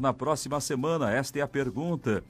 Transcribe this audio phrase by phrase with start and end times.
[0.00, 1.12] na próxima semana?
[1.12, 2.24] Esta é a pergunta.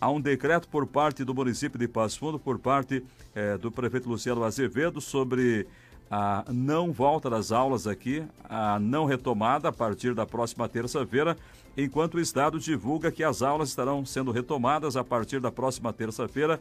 [0.00, 4.08] Há um decreto por parte do município de Passo Fundo, por parte eh, do prefeito
[4.08, 5.66] Luciano Azevedo, sobre
[6.10, 11.36] a não volta das aulas aqui, a não retomada a partir da próxima terça-feira,
[11.76, 16.60] enquanto o Estado divulga que as aulas estarão sendo retomadas a partir da próxima terça-feira.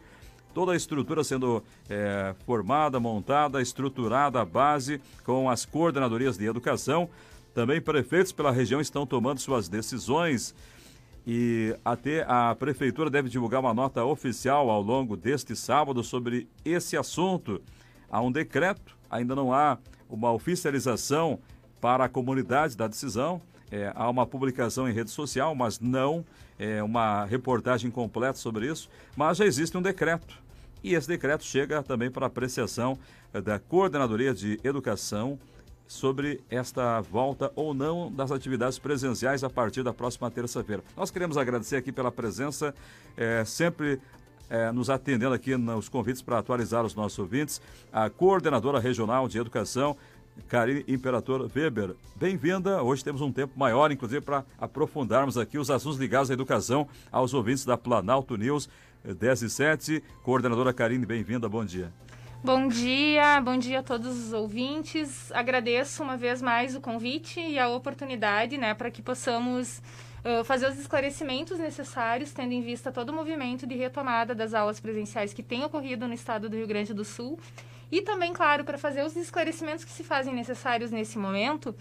[0.53, 7.09] Toda a estrutura sendo é, formada, montada, estruturada, a base, com as coordenadorias de educação.
[7.53, 10.55] Também prefeitos pela região estão tomando suas decisões
[11.25, 16.97] e até a prefeitura deve divulgar uma nota oficial ao longo deste sábado sobre esse
[16.97, 17.61] assunto.
[18.09, 19.77] Há um decreto, ainda não há
[20.09, 21.39] uma oficialização
[21.79, 23.41] para a comunidade da decisão.
[23.71, 26.25] É, há uma publicação em rede social, mas não
[26.59, 28.89] é, uma reportagem completa sobre isso.
[29.15, 30.41] Mas já existe um decreto.
[30.83, 32.97] E esse decreto chega também para apreciação
[33.33, 35.39] é, da Coordenadoria de Educação
[35.93, 40.83] sobre esta volta ou não das atividades presenciais a partir da próxima terça-feira.
[40.97, 42.73] Nós queremos agradecer aqui pela presença,
[43.15, 43.99] é, sempre
[44.49, 49.37] é, nos atendendo aqui nos convites para atualizar os nossos ouvintes, a coordenadora regional de
[49.37, 49.95] educação,
[50.47, 51.95] Karine Imperator Weber.
[52.15, 52.81] Bem-vinda.
[52.81, 57.35] Hoje temos um tempo maior, inclusive, para aprofundarmos aqui os assuntos ligados à educação aos
[57.35, 58.67] ouvintes da Planalto News
[59.05, 60.03] 10 e 7.
[60.23, 61.47] Coordenadora Karine, bem-vinda.
[61.47, 61.91] Bom dia.
[62.45, 65.31] Bom dia, bom dia a todos os ouvintes.
[65.31, 69.81] Agradeço uma vez mais o convite e a oportunidade, né, para que possamos
[70.25, 74.77] uh, fazer os esclarecimentos necessários, tendo em vista todo o movimento de retomada das aulas
[74.77, 77.39] presenciais que tem ocorrido no estado do Rio Grande do Sul.
[77.89, 81.73] E também, claro, para fazer os esclarecimentos que se fazem necessários nesse momento,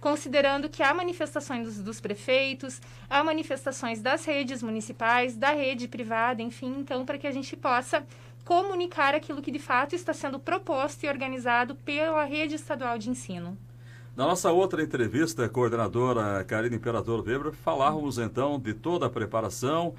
[0.00, 6.40] considerando que há manifestações dos, dos, prefeitos, há manifestações das redes municipais, da rede privada,
[6.40, 8.06] enfim, então, para que a gente possa
[8.46, 13.58] comunicar aquilo que de fato está sendo proposto e organizado pela rede estadual de ensino.
[14.16, 19.94] Na nossa outra entrevista, coordenadora Karine Imperador Weber, falávamos então de toda a preparação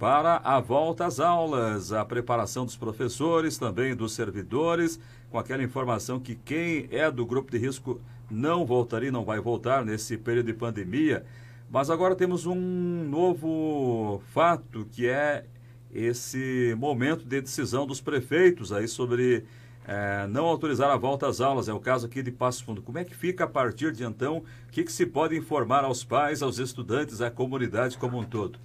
[0.00, 4.98] para a volta às aulas, a preparação dos professores, também dos servidores,
[5.30, 9.84] com aquela informação que quem é do grupo de risco não voltaria, não vai voltar
[9.84, 11.24] nesse período de pandemia.
[11.70, 15.44] Mas agora temos um novo fato que é
[15.92, 19.44] esse momento de decisão dos prefeitos aí sobre
[19.86, 21.68] é, não autorizar a volta às aulas.
[21.68, 22.82] É o caso aqui de Passo Fundo.
[22.82, 24.38] Como é que fica a partir de então?
[24.38, 28.58] O que, que se pode informar aos pais, aos estudantes, à comunidade como um todo?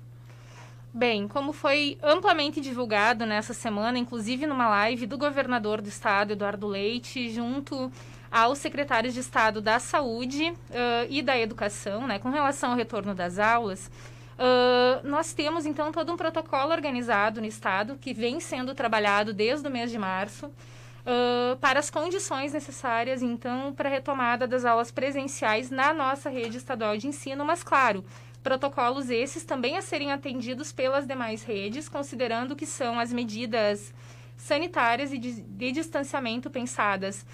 [0.93, 6.65] Bem, como foi amplamente divulgado nessa semana, inclusive numa live do governador do estado, Eduardo
[6.65, 7.91] Leite, junto
[8.31, 13.13] aos secretários de Estado da Saúde uh, e da Educação, né, com relação ao retorno
[13.13, 13.91] das aulas,
[14.37, 19.67] Uh, nós temos então todo um protocolo organizado no estado que vem sendo trabalhado desde
[19.67, 24.91] o mês de março uh, para as condições necessárias então para a retomada das aulas
[24.91, 28.05] presenciais na nossa rede estadual de ensino, mas claro,
[28.43, 33.91] protocolos esses também a serem atendidos pelas demais redes, considerando que são as medidas
[34.37, 37.25] sanitárias e de, de distanciamento pensadas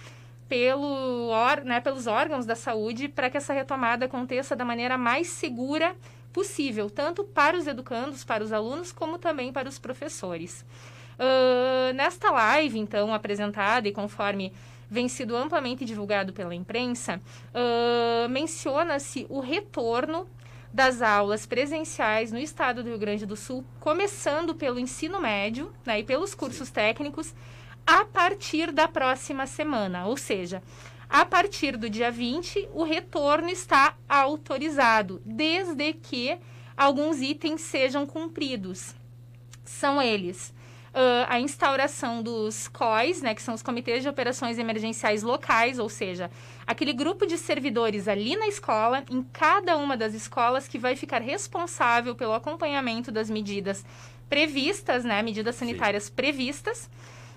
[0.48, 5.28] pelo, or, né, pelos órgãos da saúde para que essa retomada aconteça da maneira mais
[5.28, 5.96] segura
[6.34, 10.66] possível, tanto para os educandos, para os alunos, como também para os professores.
[11.14, 14.52] Uh, nesta live, então, apresentada e conforme
[14.90, 17.22] vem sido amplamente divulgado pela imprensa,
[17.54, 20.28] uh, menciona-se o retorno
[20.74, 26.00] das aulas presenciais no estado do Rio Grande do Sul, começando pelo ensino médio né,
[26.00, 27.34] e pelos cursos técnicos,
[27.86, 30.08] a partir da próxima semana.
[30.08, 30.64] Ou seja,
[31.14, 36.40] a partir do dia 20, o retorno está autorizado, desde que
[36.76, 38.96] alguns itens sejam cumpridos.
[39.64, 40.52] São eles
[40.90, 45.88] uh, a instauração dos COIs, né, que são os Comitês de Operações Emergenciais Locais, ou
[45.88, 46.32] seja,
[46.66, 51.22] aquele grupo de servidores ali na escola, em cada uma das escolas, que vai ficar
[51.22, 53.86] responsável pelo acompanhamento das medidas
[54.28, 56.14] previstas, né, medidas sanitárias Sim.
[56.16, 56.90] previstas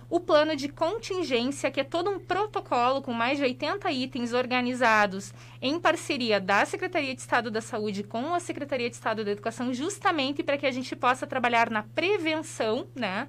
[0.09, 5.33] o plano de contingência, que é todo um protocolo com mais de 80 itens organizados
[5.61, 9.75] em parceria da Secretaria de Estado da Saúde com a Secretaria de Estado da Educação,
[9.75, 13.27] justamente para que a gente possa trabalhar na prevenção, né?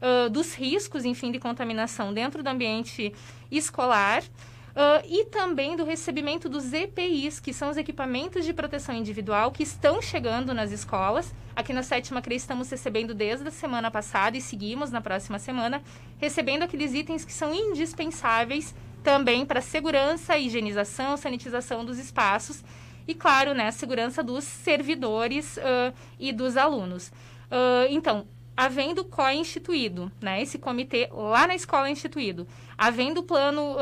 [0.00, 3.12] Uh, dos riscos, enfim, de contaminação dentro do ambiente
[3.50, 4.22] escolar.
[4.70, 9.64] Uh, e também do recebimento dos EPIs, que são os equipamentos de proteção individual que
[9.64, 11.34] estão chegando nas escolas.
[11.56, 15.82] Aqui na Sétima CRE estamos recebendo desde a semana passada e seguimos na próxima semana,
[16.18, 22.62] recebendo aqueles itens que são indispensáveis também para segurança, higienização, sanitização dos espaços
[23.08, 27.08] e, claro, né, a segurança dos servidores uh, e dos alunos.
[27.08, 28.26] Uh, então,
[28.56, 32.46] havendo COI instituído, né, esse comitê lá na escola instituído,
[32.78, 33.76] havendo plano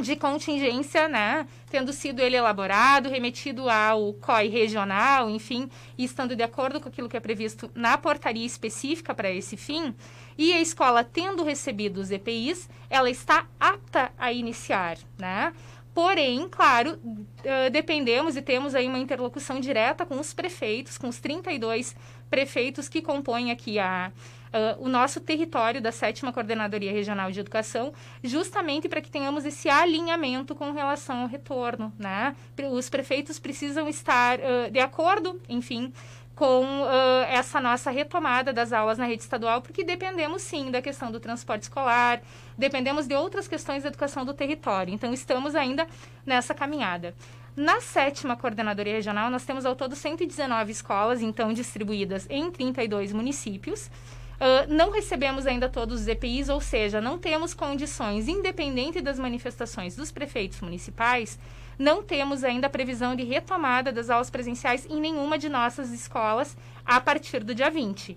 [0.00, 6.42] de contingência, né, tendo sido ele elaborado, remetido ao COI regional, enfim, e estando de
[6.42, 9.94] acordo com aquilo que é previsto na portaria específica para esse fim,
[10.36, 15.52] e a escola tendo recebido os EPIs, ela está apta a iniciar, né?
[15.94, 21.20] Porém, claro, uh, dependemos e temos aí uma interlocução direta com os prefeitos, com os
[21.20, 21.94] 32
[22.28, 24.10] prefeitos que compõem aqui a,
[24.54, 27.92] uh, o nosso território da sétima Coordenadoria Regional de Educação,
[28.22, 32.36] justamente para que tenhamos esse alinhamento com relação ao retorno, né?
[32.70, 35.92] Os prefeitos precisam estar uh, de acordo, enfim,
[36.34, 41.10] com uh, essa nossa retomada das aulas na rede estadual, porque dependemos sim da questão
[41.12, 42.20] do transporte escolar,
[42.58, 44.92] dependemos de outras questões da educação do território.
[44.92, 45.86] Então, estamos ainda
[46.26, 47.14] nessa caminhada.
[47.56, 53.88] Na sétima coordenadoria regional, nós temos ao todo 119 escolas, então, distribuídas em 32 municípios.
[54.34, 59.94] Uh, não recebemos ainda todos os EPIs, ou seja, não temos condições, independente das manifestações
[59.94, 61.38] dos prefeitos municipais,
[61.78, 66.56] não temos ainda a previsão de retomada das aulas presenciais em nenhuma de nossas escolas
[66.84, 68.16] a partir do dia 20.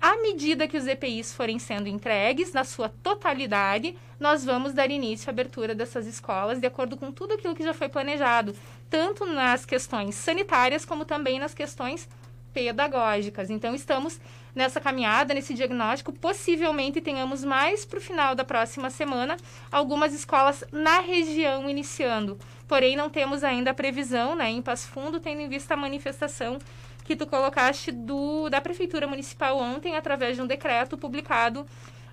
[0.00, 5.28] À medida que os EPIs forem sendo entregues na sua totalidade, nós vamos dar início
[5.28, 8.54] à abertura dessas escolas de acordo com tudo aquilo que já foi planejado,
[8.88, 12.08] tanto nas questões sanitárias como também nas questões
[12.52, 13.50] pedagógicas.
[13.50, 14.20] Então, estamos
[14.54, 16.12] nessa caminhada, nesse diagnóstico.
[16.12, 19.36] Possivelmente tenhamos mais para o final da próxima semana
[19.70, 22.38] algumas escolas na região iniciando.
[22.66, 26.58] Porém, não temos ainda a previsão, né, em Passo Fundo, tendo em vista a manifestação
[27.04, 31.64] que tu colocaste do, da Prefeitura Municipal ontem, através de um decreto publicado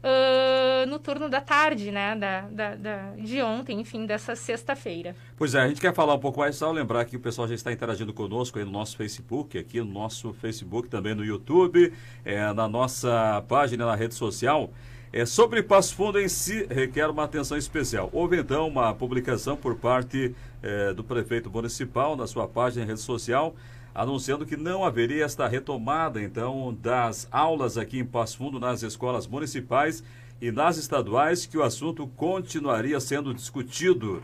[0.05, 5.15] uh, no turno da tarde, né, da, da, da de ontem, enfim, dessa sexta-feira.
[5.35, 7.55] Pois é, a gente quer falar um pouco mais, só lembrar que o pessoal já
[7.55, 11.91] está interagindo conosco aí no nosso Facebook, aqui no nosso Facebook, também no YouTube,
[12.23, 14.71] é, na nossa página na rede social.
[15.11, 18.09] É, sobre Passo Fundo em si, requer uma atenção especial.
[18.11, 23.55] Houve então uma publicação por parte é, do prefeito municipal na sua página rede social,
[23.95, 29.25] anunciando que não haveria esta retomada, então, das aulas aqui em Passo Fundo nas escolas
[29.25, 30.03] municipais
[30.41, 34.21] e nas estaduais, que o assunto continuaria sendo discutido.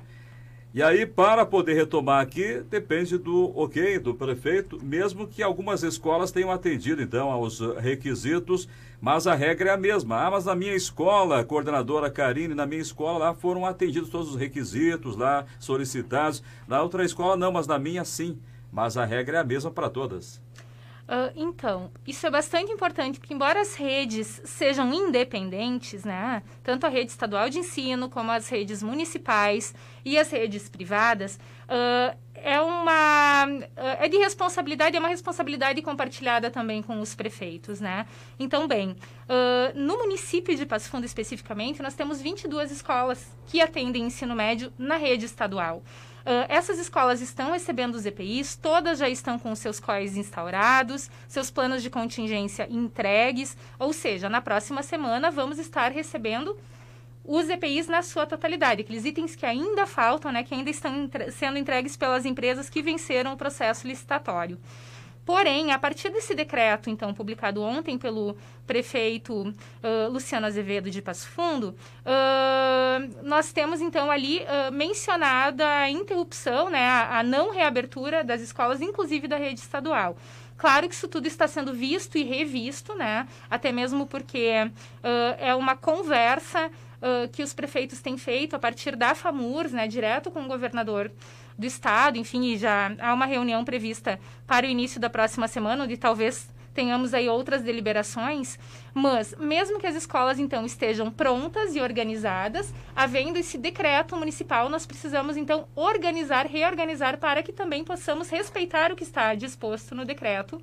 [0.74, 6.32] E aí, para poder retomar aqui, depende do ok do prefeito, mesmo que algumas escolas
[6.32, 8.68] tenham atendido, então, aos requisitos,
[9.00, 10.28] mas a regra é a mesma.
[10.28, 14.36] Ah, mas na minha escola, coordenadora Karine, na minha escola lá foram atendidos todos os
[14.36, 16.44] requisitos lá solicitados.
[16.68, 18.38] Na outra escola não, mas na minha sim.
[18.72, 20.42] Mas a regra é a mesma para todas.
[21.12, 26.90] Uh, então, isso é bastante importante, porque embora as redes sejam independentes, né, tanto a
[26.90, 29.76] rede estadual de ensino como as redes municipais
[30.06, 33.70] e as redes privadas, uh, é uma uh,
[34.00, 38.06] é de responsabilidade, é uma responsabilidade compartilhada também com os prefeitos, né?
[38.40, 38.96] Então, bem,
[39.76, 44.98] no município de Passo Fundo especificamente, nós temos 22 escolas que atendem ensino médio na
[44.98, 45.84] rede estadual.
[46.22, 51.50] Uh, essas escolas estão recebendo os EPIs, todas já estão com seus COIs instaurados, seus
[51.50, 56.56] planos de contingência entregues, ou seja, na próxima semana vamos estar recebendo
[57.24, 61.32] os EPIs na sua totalidade, aqueles itens que ainda faltam, né, que ainda estão entre
[61.32, 64.58] sendo entregues pelas empresas que venceram o processo licitatório.
[65.32, 68.36] Porém, a partir desse decreto, então, publicado ontem pelo
[68.68, 71.74] prefeito uh, Luciano Azevedo de Passo Fundo,
[72.06, 78.42] uh, nós temos, então, ali uh, mencionada a interrupção, né, a, a não reabertura das
[78.42, 80.18] escolas, inclusive da rede estadual.
[80.58, 83.26] Claro que isso tudo está sendo visto e revisto, né?
[83.50, 88.96] Até mesmo porque uh, é uma conversa uh, que os prefeitos têm feito a partir
[88.98, 89.88] da FAMURS, né?
[89.88, 91.10] Direto com o governador
[91.62, 95.96] do estado, enfim, já há uma reunião prevista para o início da próxima semana, onde
[95.96, 98.58] talvez tenhamos aí outras deliberações,
[98.94, 104.86] mas mesmo que as escolas então estejam prontas e organizadas, havendo esse decreto municipal, nós
[104.86, 110.60] precisamos então organizar, reorganizar para que também possamos respeitar o que está disposto no decreto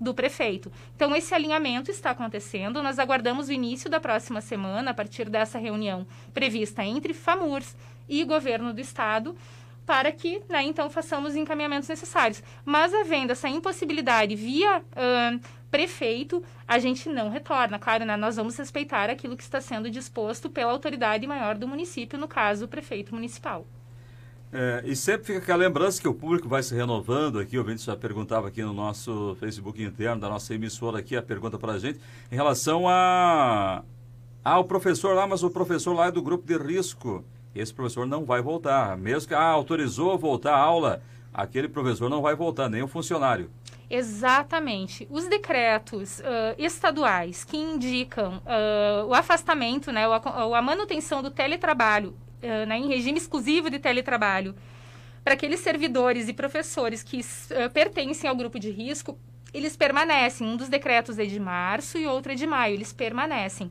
[0.00, 0.72] do prefeito.
[0.96, 2.82] Então, esse alinhamento está acontecendo.
[2.82, 7.76] Nós aguardamos o início da próxima semana, a partir dessa reunião prevista entre FAMURS
[8.08, 9.36] e governo do estado,
[9.90, 12.40] para que, né, então, façamos os encaminhamentos necessários.
[12.64, 17.76] Mas, havendo essa impossibilidade via uh, prefeito, a gente não retorna.
[17.76, 22.16] Claro, né, nós vamos respeitar aquilo que está sendo disposto pela autoridade maior do município,
[22.16, 23.66] no caso, o prefeito municipal.
[24.52, 27.56] É, e sempre fica aquela lembrança que o público vai se renovando aqui.
[27.56, 31.58] O ouvinte já perguntava aqui no nosso Facebook interno, da nossa emissora aqui, a pergunta
[31.58, 31.98] para a gente,
[32.30, 33.82] em relação a.
[34.44, 38.06] Ah, o professor lá, mas o professor lá é do grupo de risco esse professor
[38.06, 38.96] não vai voltar.
[38.96, 41.02] Mesmo que ah, autorizou voltar a aula,
[41.32, 43.50] aquele professor não vai voltar, nem o funcionário.
[43.88, 45.06] Exatamente.
[45.10, 46.22] Os decretos uh,
[46.56, 52.86] estaduais que indicam uh, o afastamento, né, ou a, manutenção do teletrabalho uh, né, em
[52.86, 54.54] regime exclusivo de teletrabalho,
[55.24, 57.20] para aqueles servidores e professores que
[57.74, 59.18] pertencem ao grupo de risco,
[59.52, 60.46] eles permanecem.
[60.46, 63.70] Um dos decretos é de março e outro é de maio, eles permanecem.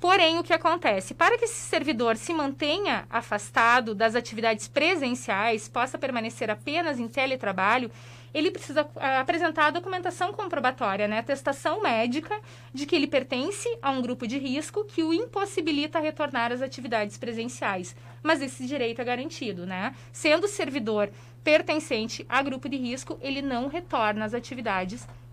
[0.00, 1.12] Porém, o que acontece?
[1.12, 7.90] Para que esse servidor se mantenha afastado das atividades presenciais, possa permanecer apenas em teletrabalho,
[8.32, 11.18] ele precisa ah, apresentar a documentação comprobatória, né?
[11.18, 12.38] Atestação médica
[12.72, 16.62] de que ele pertence a um grupo de risco que o impossibilita a retornar às
[16.62, 17.96] atividades presenciais.
[18.22, 19.94] Mas esse direito é garantido, né?
[20.12, 21.10] Sendo servidor
[21.42, 25.27] pertencente a grupo de risco, ele não retorna às atividades presenciais.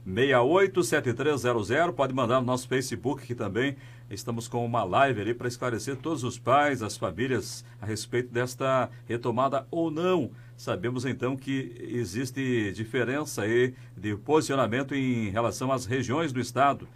[0.06, 1.94] 99687300.
[1.94, 3.78] Pode mandar no nosso Facebook, que também
[4.10, 8.90] estamos com uma live ali para esclarecer todos os pais, as famílias a respeito desta
[9.08, 16.34] retomada ou não Sabemos então que existe diferença aí de posicionamento em relação às regiões
[16.34, 16.88] do estado.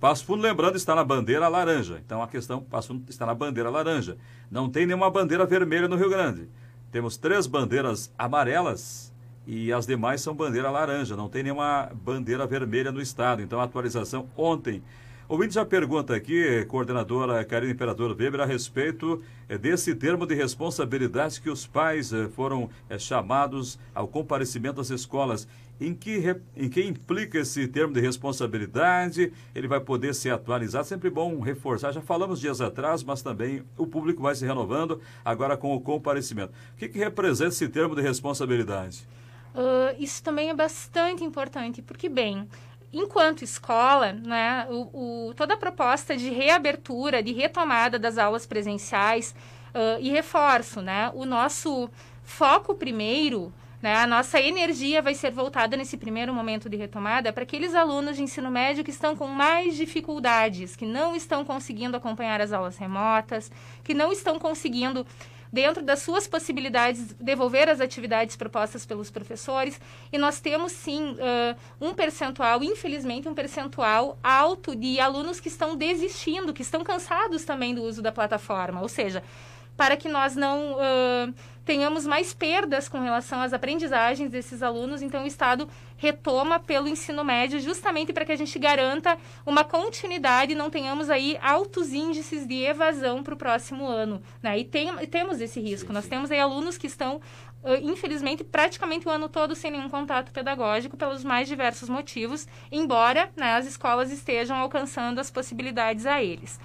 [0.00, 2.02] Passo Fundo, lembrando, está na bandeira laranja.
[2.04, 4.16] Então a questão, Passo Fundo está na bandeira laranja.
[4.50, 6.48] Não tem nenhuma bandeira vermelha no Rio Grande.
[6.90, 9.14] Temos três bandeiras amarelas
[9.46, 11.14] e as demais são bandeira laranja.
[11.14, 13.40] Não tem nenhuma bandeira vermelha no estado.
[13.40, 14.82] Então a atualização ontem
[15.26, 20.34] o Ouvinte já pergunta aqui, coordenadora Karine Imperador Weber, a respeito é, desse termo de
[20.34, 25.48] responsabilidade que os pais é, foram é, chamados ao comparecimento das escolas.
[25.80, 26.22] Em que,
[26.54, 29.32] em que implica esse termo de responsabilidade?
[29.54, 30.86] Ele vai poder ser atualizado?
[30.86, 31.90] Sempre bom reforçar.
[31.90, 36.52] Já falamos dias atrás, mas também o público vai se renovando agora com o comparecimento.
[36.74, 39.04] O que, que representa esse termo de responsabilidade?
[39.54, 42.48] Uh, isso também é bastante importante, porque, bem,
[42.94, 49.34] enquanto escola, né, o, o, toda a proposta de reabertura, de retomada das aulas presenciais
[49.74, 51.90] uh, e reforço, né, o nosso
[52.22, 57.42] foco primeiro, né, a nossa energia vai ser voltada nesse primeiro momento de retomada para
[57.42, 62.40] aqueles alunos de ensino médio que estão com mais dificuldades, que não estão conseguindo acompanhar
[62.40, 65.06] as aulas remotas, que não estão conseguindo
[65.54, 69.80] dentro das suas possibilidades, devolver as atividades propostas pelos professores.
[70.12, 75.76] E nós temos, sim, uh, um percentual, infelizmente, um percentual alto de alunos que estão
[75.76, 78.82] desistindo, que estão cansados também do uso da plataforma.
[78.82, 79.22] Ou seja,
[79.76, 81.34] para que nós não uh,
[81.64, 85.02] tenhamos mais perdas com relação às aprendizagens desses alunos.
[85.02, 89.16] Então, o Estado retoma pelo ensino médio, justamente para que a gente garanta
[89.46, 94.22] uma continuidade e não tenhamos aí altos índices de evasão para o próximo ano.
[94.42, 94.58] Né?
[94.58, 95.86] E, tem, e temos esse risco.
[95.86, 95.92] Sim, sim.
[95.92, 97.20] Nós temos aí alunos que estão,
[97.82, 103.54] infelizmente, praticamente o ano todo sem nenhum contato pedagógico, pelos mais diversos motivos, embora né,
[103.54, 106.60] as escolas estejam alcançando as possibilidades a eles.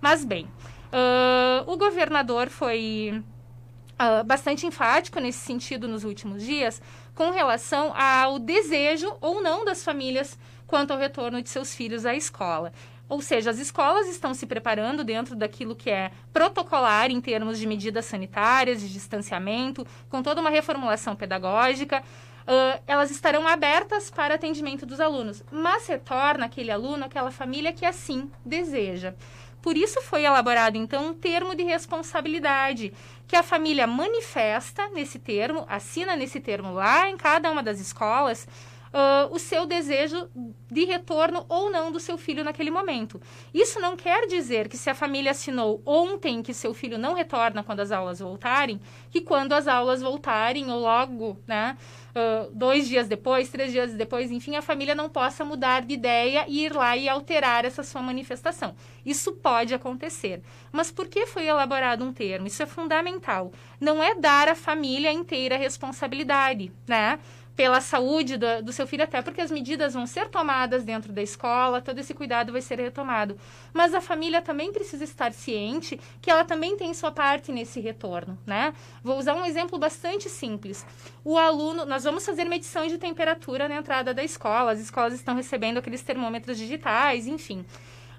[0.00, 0.46] Mas, bem,
[0.92, 3.22] Uh, o governador foi
[4.00, 6.80] uh, bastante enfático nesse sentido nos últimos dias
[7.14, 12.14] com relação ao desejo ou não das famílias quanto ao retorno de seus filhos à
[12.14, 12.72] escola.
[13.08, 17.66] Ou seja, as escolas estão se preparando dentro daquilo que é protocolar em termos de
[17.66, 22.02] medidas sanitárias, de distanciamento, com toda uma reformulação pedagógica.
[22.42, 27.84] Uh, elas estarão abertas para atendimento dos alunos, mas retorna aquele aluno, aquela família que
[27.84, 29.14] assim deseja.
[29.62, 32.92] Por isso foi elaborado, então, um termo de responsabilidade,
[33.28, 38.46] que a família manifesta nesse termo, assina nesse termo lá em cada uma das escolas,
[38.92, 40.28] uh, o seu desejo
[40.70, 43.20] de retorno ou não do seu filho naquele momento.
[43.52, 47.62] Isso não quer dizer que se a família assinou ontem que seu filho não retorna
[47.62, 48.80] quando as aulas voltarem,
[49.10, 51.76] que quando as aulas voltarem ou logo, né,
[52.12, 56.44] uh, dois dias depois, três dias depois, enfim, a família não possa mudar de ideia
[56.48, 58.74] e ir lá e alterar essa sua manifestação.
[59.04, 60.42] Isso pode acontecer.
[60.70, 62.46] Mas por que foi elaborado um termo?
[62.46, 63.52] Isso é fundamental.
[63.80, 67.18] Não é dar à família inteira a responsabilidade, né?
[67.54, 71.22] Pela saúde do, do, seu filho, até porque as medidas vão ser tomadas dentro da
[71.22, 73.36] escola, todo esse cuidado vai ser retomado.
[73.72, 78.38] Mas a família também precisa estar ciente que ela também tem sua parte nesse retorno,
[78.46, 78.72] né?
[79.02, 80.86] Vou usar um exemplo bastante simples.
[81.24, 85.34] O aluno, nós vamos fazer medição de temperatura na entrada da escola, as escolas estão
[85.34, 87.64] recebendo aqueles termômetros digitais, enfim.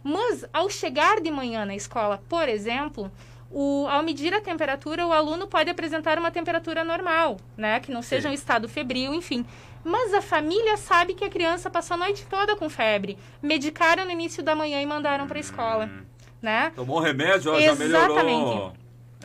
[0.03, 3.09] Mas ao chegar de manhã na escola, por exemplo,
[3.53, 7.79] o, ao medir a temperatura, o aluno pode apresentar uma temperatura normal, né?
[7.79, 9.45] Que não seja um estado febril, enfim.
[9.83, 13.17] Mas a família sabe que a criança passou a noite toda com febre.
[13.41, 16.03] Medicaram no início da manhã e mandaram para a escola, hum.
[16.41, 16.71] né?
[16.75, 18.73] Tomou remédio, ó, já melhorou.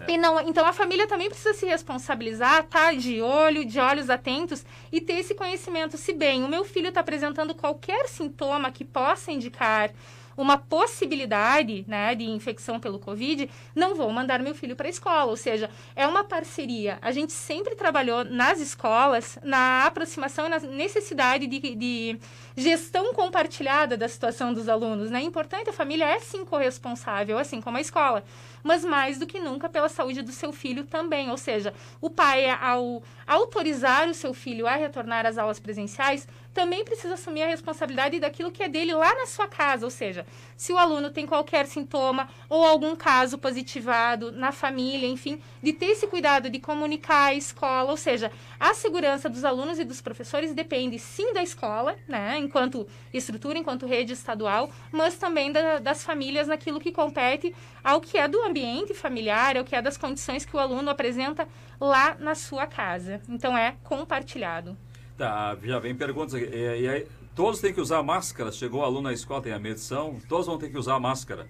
[0.07, 0.13] É.
[0.13, 4.65] E não, então a família também precisa se responsabilizar, tá de olho, de olhos atentos
[4.93, 5.97] e ter esse conhecimento.
[5.97, 9.91] Se bem o meu filho está apresentando qualquer sintoma que possa indicar
[10.39, 15.25] uma possibilidade né, de infecção pelo Covid, não vou mandar meu filho para a escola.
[15.25, 16.97] Ou seja, é uma parceria.
[17.03, 22.19] A gente sempre trabalhou nas escolas na aproximação e na necessidade de, de
[22.57, 25.11] gestão compartilhada da situação dos alunos.
[25.11, 25.19] Né?
[25.19, 28.23] É importante, a família é sim corresponsável, assim como a escola
[28.63, 31.31] mas mais do que nunca pela saúde do seu filho também.
[31.31, 36.85] Ou seja, o pai, ao autorizar o seu filho a retornar às aulas presenciais, também
[36.85, 39.85] precisa assumir a responsabilidade daquilo que é dele lá na sua casa.
[39.85, 40.27] Ou seja,
[40.57, 45.87] se o aluno tem qualquer sintoma ou algum caso positivado na família, enfim, de ter
[45.87, 47.91] esse cuidado de comunicar à escola.
[47.91, 52.87] Ou seja, a segurança dos alunos e dos professores depende sim da escola, né, enquanto
[53.13, 58.27] estrutura, enquanto rede estadual, mas também da, das famílias naquilo que compete ao que é
[58.27, 61.49] do ambiente familiar, ao que é das condições que o aluno apresenta
[61.81, 63.21] lá na sua casa.
[63.29, 64.77] Então é compartilhado.
[65.19, 66.47] Tá, já vem perguntas aqui.
[66.47, 68.53] E, e aí, todos têm que usar máscara?
[68.53, 71.49] Chegou o aluno na escola, tem a medição, todos vão ter que usar máscara?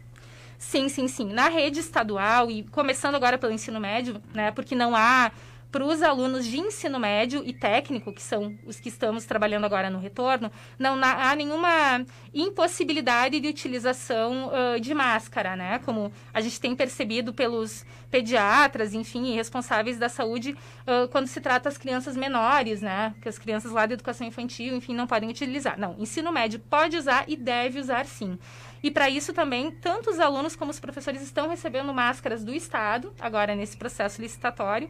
[0.58, 1.30] Sim, sim, sim.
[1.30, 5.30] Na rede estadual, e começando agora pelo ensino médio, né, porque não há
[5.70, 9.90] para os alunos de ensino médio e técnico, que são os que estamos trabalhando agora
[9.90, 15.78] no retorno, não há nenhuma impossibilidade de utilização uh, de máscara, né?
[15.80, 20.56] Como a gente tem percebido pelos pediatras, enfim, responsáveis da saúde,
[20.86, 23.14] uh, quando se trata das crianças menores, né?
[23.20, 25.78] Que as crianças lá da educação infantil, enfim, não podem utilizar.
[25.78, 28.38] Não, ensino médio pode usar e deve usar sim.
[28.82, 33.12] E para isso também, tanto os alunos como os professores estão recebendo máscaras do Estado,
[33.20, 34.88] agora nesse processo licitatório,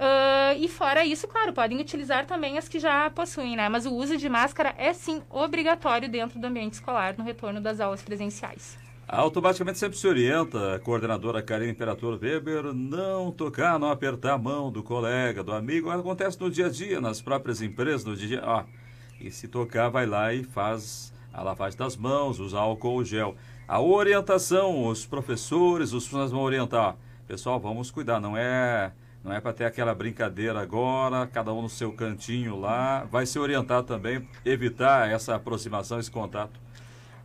[0.00, 3.68] Uh, e fora isso, claro, podem utilizar também as que já possuem, né?
[3.68, 7.80] Mas o uso de máscara é sim obrigatório dentro do ambiente escolar no retorno das
[7.80, 8.78] aulas presenciais.
[9.06, 14.72] Automaticamente sempre se orienta a coordenadora Karine Imperator Weber não tocar, não apertar a mão
[14.72, 15.90] do colega, do amigo.
[15.90, 18.66] Acontece no dia a dia, nas próprias empresas, no dia a dia.
[19.20, 23.36] E se tocar, vai lá e faz a lavagem das mãos, usa álcool gel.
[23.66, 26.96] A orientação, os professores, os funcionários vão orientar.
[27.26, 31.68] Pessoal, vamos cuidar, não é não é para ter aquela brincadeira agora, cada um no
[31.68, 33.04] seu cantinho lá.
[33.04, 36.58] Vai se orientar também, evitar essa aproximação, esse contato.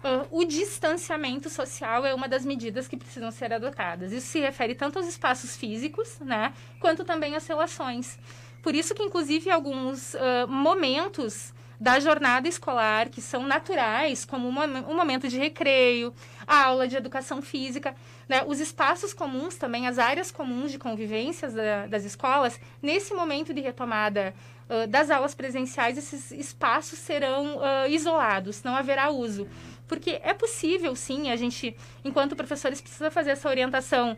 [0.03, 4.11] Uh, o distanciamento social é uma das medidas que precisam ser adotadas.
[4.11, 8.19] Isso se refere tanto aos espaços físicos, né, quanto também às relações.
[8.61, 14.95] Por isso que, inclusive, alguns uh, momentos da jornada escolar, que são naturais, como um
[14.95, 16.13] momento de recreio,
[16.47, 17.95] a aula de educação física,
[18.27, 18.43] né?
[18.45, 23.61] os espaços comuns também, as áreas comuns de convivências da, das escolas, nesse momento de
[23.61, 24.33] retomada
[24.69, 29.47] uh, das aulas presenciais, esses espaços serão uh, isolados, não haverá uso.
[29.87, 34.17] Porque é possível, sim, a gente, enquanto professores, precisa fazer essa orientação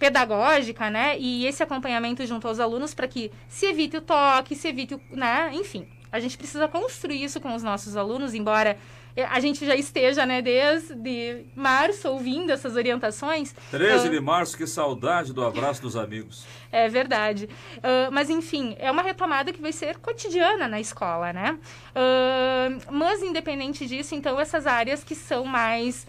[0.00, 1.16] pedagógica, né?
[1.18, 5.00] E esse acompanhamento junto aos alunos para que se evite o toque, se evite o,
[5.10, 5.50] né?
[5.52, 8.76] Enfim, a gente precisa construir isso com os nossos alunos, embora
[9.16, 13.54] eh, a gente já esteja, né, desde março ouvindo essas orientações.
[13.70, 16.44] 13 uh, de março, que saudade do abraço dos amigos.
[16.72, 17.46] É verdade.
[17.78, 21.58] Uh, mas, enfim, é uma retomada que vai ser cotidiana na escola, né?
[21.90, 26.06] Uh, mas, independente disso, então, essas áreas que são mais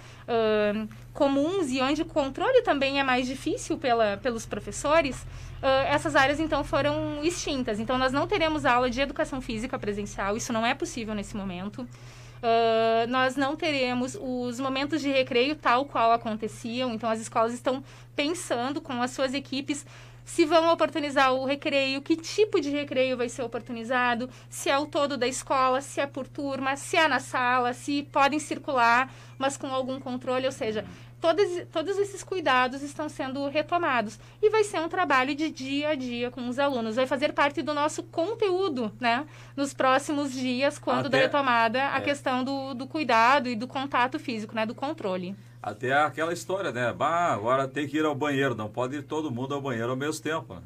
[1.14, 5.26] comuns e onde o controle também é mais difícil pela, pelos professores,
[5.62, 7.80] Uh, essas áreas então foram extintas.
[7.80, 11.84] Então nós não teremos aula de educação física presencial, isso não é possível nesse momento.
[11.84, 17.84] Uh, nós não teremos os momentos de recreio tal qual aconteciam, então as escolas estão
[18.16, 19.86] pensando com as suas equipes
[20.26, 24.86] se vão oportunizar o recreio, que tipo de recreio vai ser oportunizado, se é o
[24.86, 29.58] todo da escola, se é por turma, se é na sala, se podem circular, mas
[29.58, 30.86] com algum controle, ou seja,
[31.22, 34.20] todos, todos esses cuidados estão sendo retomados.
[34.42, 36.96] E vai ser um trabalho de dia a dia com os alunos.
[36.96, 39.26] Vai fazer parte do nosso conteúdo, né?
[39.56, 42.02] Nos próximos dias, quando Até, da retomada, a é.
[42.02, 44.66] questão do, do cuidado e do contato físico, né?
[44.66, 45.36] Do controle.
[45.62, 46.92] Até aquela história, né?
[46.92, 48.56] Bah, agora tem que ir ao banheiro.
[48.56, 50.56] Não pode ir todo mundo ao banheiro ao mesmo tempo.
[50.56, 50.62] Né?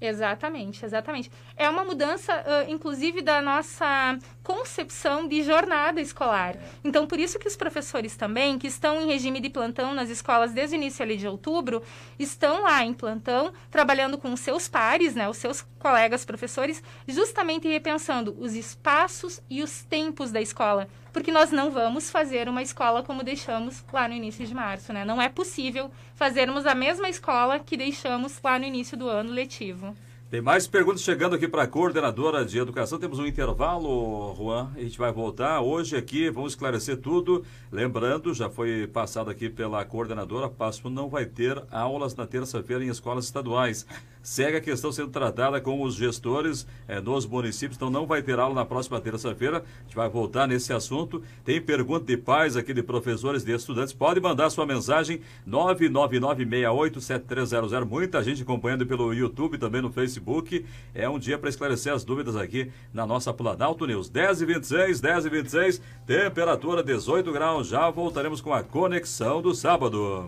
[0.00, 1.30] Exatamente, exatamente.
[1.56, 2.32] É uma mudança,
[2.68, 6.56] inclusive, da nossa concepção de jornada escolar.
[6.84, 10.52] Então, por isso que os professores também, que estão em regime de plantão nas escolas
[10.52, 11.82] desde o início ali de outubro,
[12.16, 18.36] estão lá em plantão, trabalhando com seus pares, né, os seus colegas professores, justamente repensando
[18.38, 23.22] os espaços e os tempos da escola porque nós não vamos fazer uma escola como
[23.22, 25.02] deixamos lá no início de março, né?
[25.02, 29.96] Não é possível fazermos a mesma escola que deixamos lá no início do ano letivo.
[30.28, 32.98] Tem mais perguntas chegando aqui para a coordenadora de educação.
[32.98, 34.72] Temos um intervalo, Juan.
[34.74, 37.44] A gente vai voltar hoje aqui, vamos esclarecer tudo.
[37.70, 42.88] Lembrando, já foi passado aqui pela coordenadora, Passo não vai ter aulas na terça-feira em
[42.88, 43.86] escolas estaduais
[44.26, 48.40] segue a questão sendo tratada com os gestores é, nos municípios, então não vai ter
[48.40, 49.58] aula na próxima terça-feira.
[49.58, 51.22] A gente vai voltar nesse assunto.
[51.44, 53.92] Tem pergunta de pais aqui, de professores, de estudantes.
[53.92, 57.84] Pode mandar sua mensagem 999687300.
[57.84, 60.66] Muita gente acompanhando pelo YouTube, também no Facebook.
[60.92, 64.08] É um dia para esclarecer as dúvidas aqui na nossa Planalto News.
[64.08, 67.68] 10 e 26, 10 e 26, temperatura 18 graus.
[67.68, 70.26] Já voltaremos com a conexão do sábado.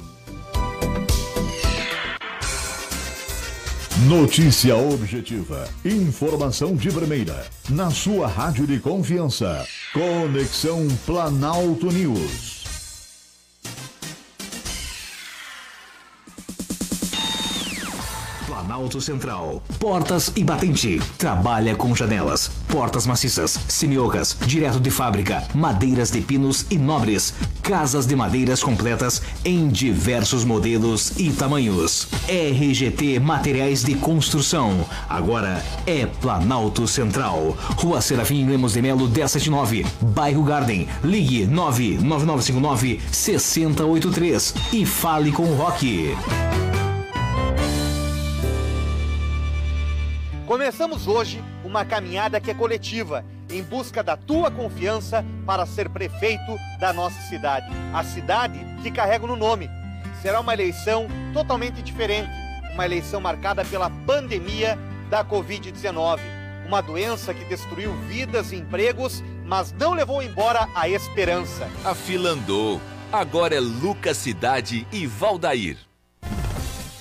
[4.09, 5.68] Notícia objetiva.
[5.85, 7.44] Informação de primeira.
[7.68, 9.66] Na sua rádio de confiança.
[9.92, 12.58] Conexão Planalto News.
[18.78, 19.62] Planalto Central.
[19.80, 21.00] Portas e batente.
[21.18, 27.34] Trabalha com janelas, portas maciças, semiocas, direto de fábrica, madeiras de pinos e nobres.
[27.60, 32.06] Casas de madeiras completas em diversos modelos e tamanhos.
[32.28, 34.86] RGT Materiais de Construção.
[35.08, 37.56] Agora é Planalto Central.
[37.76, 40.86] Rua Serafim Lemos de Melo 179, Bairro Garden.
[41.02, 46.16] Ligue 99959 6083 e fale com o Rock.
[50.48, 56.56] Começamos hoje uma caminhada que é coletiva, em busca da tua confiança para ser prefeito
[56.80, 57.66] da nossa cidade.
[57.92, 59.68] A cidade que carrega no nome.
[60.22, 62.30] Será uma eleição totalmente diferente,
[62.72, 64.78] uma eleição marcada pela pandemia
[65.11, 66.18] da Covid-19,
[66.66, 71.68] uma doença que destruiu vidas e empregos, mas não levou embora a esperança.
[71.84, 72.80] A fila andou.
[73.12, 75.88] Agora é Lucas Cidade e Valdair.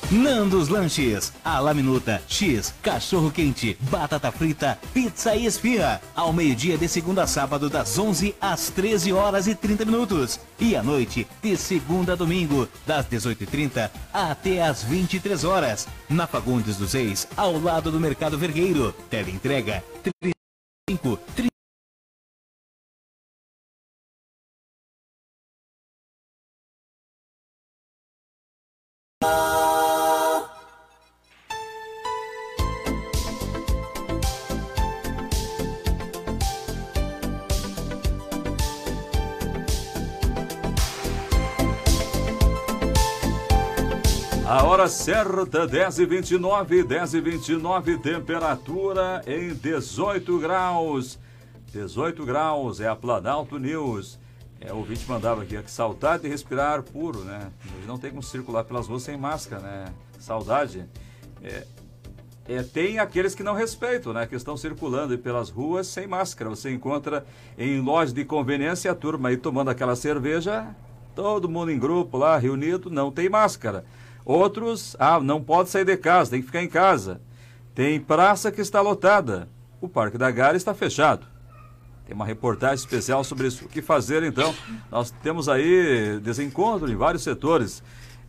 [0.10, 6.02] Nandos Lanches, a minuta, X, cachorro quente, batata frita, pizza e esfirra.
[6.16, 10.40] Ao meio-dia de segunda a sábado, das 11 às 13 horas e 30 minutos.
[10.58, 15.90] E à noite, de segunda a domingo, das 18h30 até às 23 horas.
[16.10, 18.94] Na Fagundes dos Reis, ao lado do Mercado Vergueiro.
[19.10, 19.84] Teleentrega
[20.22, 21.58] 35 30
[44.58, 51.20] A hora certa, 10 e 29 10 e 29 temperatura em 18 graus.
[51.72, 54.18] 18 graus, é a Planalto News.
[54.60, 57.52] É, o ouvinte mandava aqui, que saudade de respirar puro, né?
[57.86, 59.86] Não tem como circular pelas ruas sem máscara, né?
[60.18, 60.90] Saudade.
[61.44, 61.64] É,
[62.48, 64.26] é, tem aqueles que não respeitam, né?
[64.26, 66.50] Que estão circulando pelas ruas sem máscara.
[66.50, 67.24] Você encontra
[67.60, 70.76] em lojas de conveniência a turma aí tomando aquela cerveja,
[71.14, 73.86] todo mundo em grupo lá, reunido, não tem máscara.
[74.28, 77.22] Outros, ah, não pode sair de casa, tem que ficar em casa.
[77.74, 79.48] Tem praça que está lotada.
[79.80, 81.26] O Parque da Gara está fechado.
[82.06, 83.64] Tem uma reportagem especial sobre isso.
[83.64, 84.54] O que fazer então?
[84.92, 87.82] Nós temos aí desencontro em vários setores.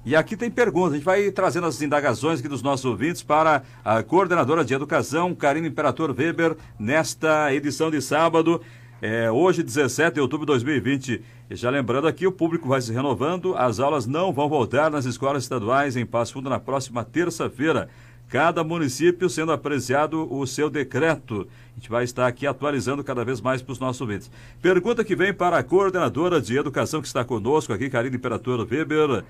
[0.04, 0.92] E aqui tem perguntas.
[0.92, 5.34] A gente vai trazendo as indagações aqui dos nossos ouvintes para a coordenadora de educação,
[5.34, 8.60] Karine Imperator Weber, nesta edição de sábado.
[9.00, 11.22] É, hoje, 17 de outubro de 2020.
[11.50, 13.54] E já lembrando aqui, o público vai se renovando.
[13.56, 17.88] As aulas não vão voltar nas escolas estaduais em Passo Fundo na próxima terça-feira.
[18.28, 21.48] Cada município sendo apreciado o seu decreto.
[21.72, 24.30] A gente vai estar aqui atualizando cada vez mais para os nossos ouvintes.
[24.60, 29.24] Pergunta que vem para a coordenadora de educação que está conosco aqui, Karine Imperator Weber.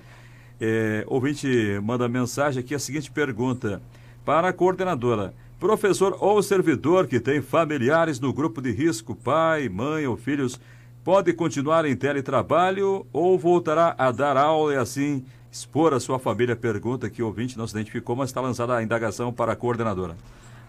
[0.59, 3.81] É, ouvinte manda mensagem aqui a seguinte pergunta.
[4.25, 10.07] Para a coordenadora, Professor ou servidor que tem familiares no grupo de risco, pai, mãe
[10.07, 10.57] ou filhos,
[11.03, 16.55] pode continuar em teletrabalho ou voltará a dar aula e assim expor a sua família?
[16.55, 20.15] Pergunta que o ouvinte não se identificou, mas está lançada a indagação para a coordenadora.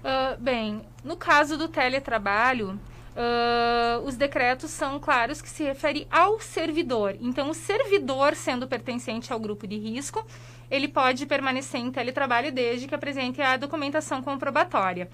[0.00, 2.76] Uh, bem, no caso do teletrabalho,
[3.10, 7.16] Uh, os decretos são claros que se refere ao servidor.
[7.20, 10.24] Então, o servidor, sendo pertencente ao grupo de risco,
[10.70, 15.08] ele pode permanecer em teletrabalho desde que apresente a documentação comprobatória.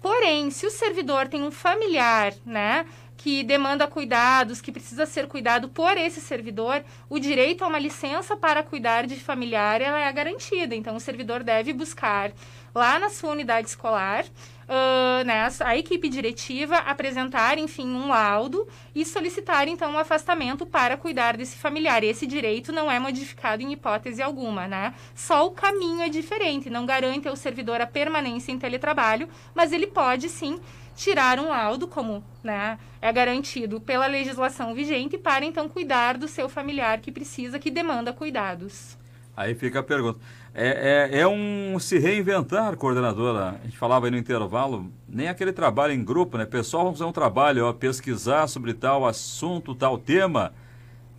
[0.00, 2.84] Porém, se o servidor tem um familiar, né,
[3.16, 8.36] que demanda cuidados, que precisa ser cuidado por esse servidor, o direito a uma licença
[8.36, 10.74] para cuidar de familiar ela é garantida.
[10.74, 12.32] Então, o servidor deve buscar
[12.74, 14.24] lá na sua unidade escolar
[14.72, 20.96] uh, né, a equipe diretiva apresentar, enfim, um laudo e solicitar, então, um afastamento para
[20.96, 22.02] cuidar desse familiar.
[22.02, 24.94] Esse direito não é modificado em hipótese alguma, né?
[25.14, 29.86] Só o caminho é diferente, não garante ao servidor a permanência em teletrabalho, mas ele
[29.86, 30.58] pode, sim,
[30.96, 36.48] tirar um laudo, como né, é garantido pela legislação vigente, para, então, cuidar do seu
[36.48, 38.96] familiar que precisa, que demanda cuidados.
[39.36, 40.20] Aí fica a pergunta.
[40.54, 43.58] É, é, é, um se reinventar, coordenadora.
[43.62, 46.44] A gente falava aí no intervalo, nem aquele trabalho em grupo, né?
[46.44, 50.52] Pessoal, vamos fazer um trabalho, ó, pesquisar sobre tal assunto, tal tema.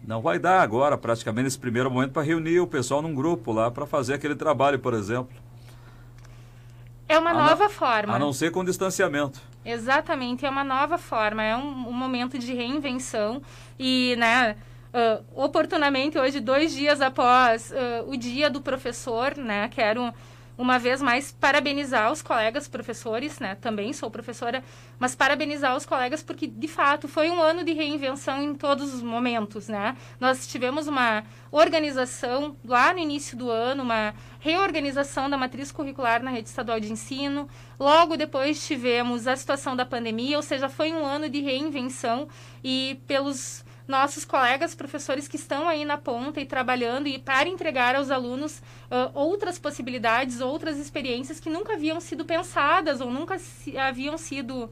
[0.05, 3.71] Não vai dar agora, praticamente, nesse primeiro momento, para reunir o pessoal num grupo lá
[3.71, 5.35] para fazer aquele trabalho, por exemplo.
[7.09, 8.13] É uma a nova forma.
[8.13, 9.41] A não ser com distanciamento.
[9.65, 13.41] Exatamente, é uma nova forma, é um, um momento de reinvenção
[13.79, 14.57] e, né,
[14.93, 19.67] uh, oportunamente hoje, dois dias após uh, o dia do professor, né?
[19.69, 20.13] Quero
[20.57, 23.55] uma vez mais parabenizar os colegas professores, né?
[23.55, 24.63] Também sou professora,
[24.99, 29.01] mas parabenizar os colegas porque de fato foi um ano de reinvenção em todos os
[29.01, 29.97] momentos, né?
[30.19, 36.29] Nós tivemos uma organização lá no início do ano, uma reorganização da matriz curricular na
[36.29, 37.49] rede estadual de ensino.
[37.79, 42.27] Logo depois tivemos a situação da pandemia, ou seja, foi um ano de reinvenção
[42.63, 47.95] e pelos nossos colegas professores que estão aí na ponta e trabalhando e para entregar
[47.95, 53.77] aos alunos uh, outras possibilidades, outras experiências que nunca haviam sido pensadas ou nunca se,
[53.77, 54.71] haviam sido uh,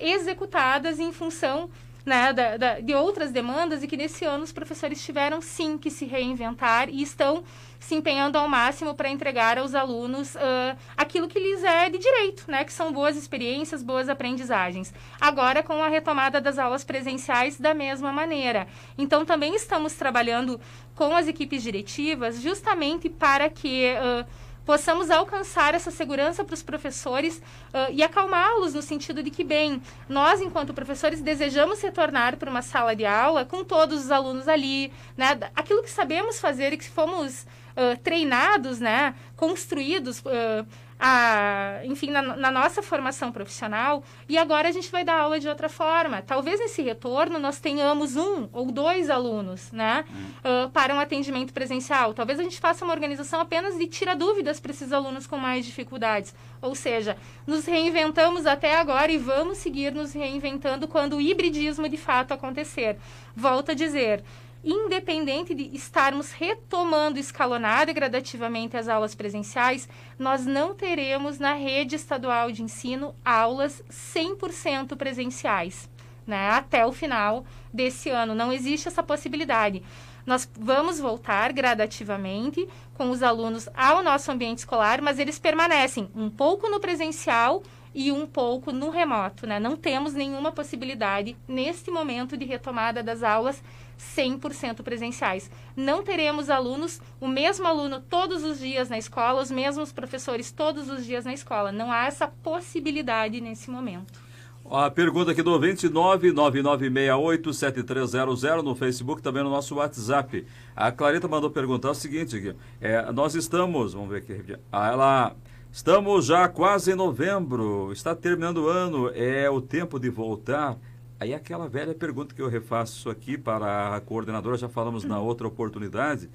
[0.00, 1.70] executadas em função
[2.04, 5.90] né, da, da, de outras demandas e que nesse ano os professores tiveram sim que
[5.90, 7.42] se reinventar e estão
[7.84, 12.50] se empenhando ao máximo para entregar aos alunos uh, aquilo que lhes é de direito,
[12.50, 14.92] né, que são boas experiências, boas aprendizagens.
[15.20, 18.66] Agora com a retomada das aulas presenciais da mesma maneira.
[18.96, 20.58] Então também estamos trabalhando
[20.94, 24.24] com as equipes diretivas justamente para que uh,
[24.64, 29.82] possamos alcançar essa segurança para os professores uh, e acalmá-los no sentido de que, bem,
[30.08, 34.90] nós, enquanto professores, desejamos retornar para uma sala de aula com todos os alunos ali,
[35.18, 35.38] né?
[35.54, 39.14] Aquilo que sabemos fazer e que fomos uh, treinados, né?
[39.36, 40.66] Construídos uh,
[40.98, 45.48] a, enfim, na, na, nossa formação profissional, e agora a gente vai dar aula de
[45.48, 46.22] outra forma.
[46.22, 50.04] Talvez nesse retorno nós tenhamos um ou dois alunos, né,
[50.38, 52.14] uh, para um atendimento presencial.
[52.14, 55.66] Talvez a gente faça uma organização apenas de tira dúvidas para esses alunos com mais
[55.66, 56.34] dificuldades.
[56.62, 61.96] Ou seja, nos reinventamos até agora e vamos seguir nos reinventando quando o hibridismo de
[61.96, 62.96] fato acontecer.
[63.36, 64.24] Volto a dizer,
[64.64, 71.96] independente de estarmos retomando escalonada e gradativamente as aulas presenciais, nós não teremos na rede
[71.96, 75.90] estadual de ensino aulas 100% presenciais,
[76.26, 76.50] né?
[76.50, 78.34] Até o final desse ano.
[78.34, 79.82] Não existe essa possibilidade.
[80.24, 86.30] Nós vamos voltar gradativamente com os alunos ao nosso ambiente escolar, mas eles permanecem um
[86.30, 87.62] pouco no presencial
[87.94, 89.60] e um pouco no remoto, né?
[89.60, 93.62] Não temos nenhuma possibilidade neste momento de retomada das aulas
[93.98, 95.50] 100% presenciais.
[95.76, 100.88] Não teremos alunos, o mesmo aluno todos os dias na escola, os mesmos professores todos
[100.88, 101.72] os dias na escola.
[101.72, 104.24] Não há essa possibilidade nesse momento.
[104.70, 110.46] A pergunta aqui do ouvinte 999687300 no Facebook, também no nosso WhatsApp.
[110.74, 115.36] A Clarita mandou perguntar o seguinte, aqui, é, nós estamos, vamos ver aqui, ah, ela,
[115.70, 120.78] estamos já quase em novembro, está terminando o ano, é o tempo de voltar
[121.18, 125.46] Aí aquela velha pergunta que eu refaço aqui para a coordenadora, já falamos na outra
[125.46, 126.28] oportunidade,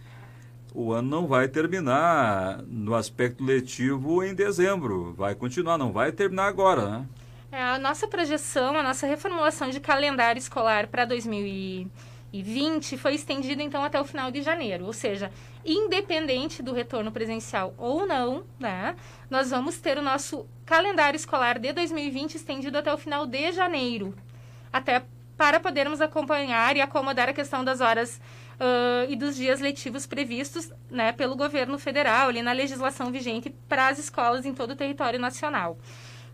[0.73, 6.47] o ano não vai terminar no aspecto letivo em dezembro, vai continuar, não vai terminar
[6.47, 7.05] agora, né?
[7.51, 13.83] É, a nossa projeção, a nossa reformulação de calendário escolar para 2020 foi estendida então
[13.83, 15.31] até o final de janeiro, ou seja,
[15.65, 18.95] independente do retorno presencial ou não, né,
[19.29, 24.13] nós vamos ter o nosso calendário escolar de 2020 estendido até o final de janeiro,
[24.71, 25.03] até
[25.37, 28.19] para podermos acompanhar e acomodar a questão das horas
[28.59, 33.87] uh, e dos dias letivos previstos né, pelo governo federal, ali na legislação vigente para
[33.87, 35.77] as escolas em todo o território nacional.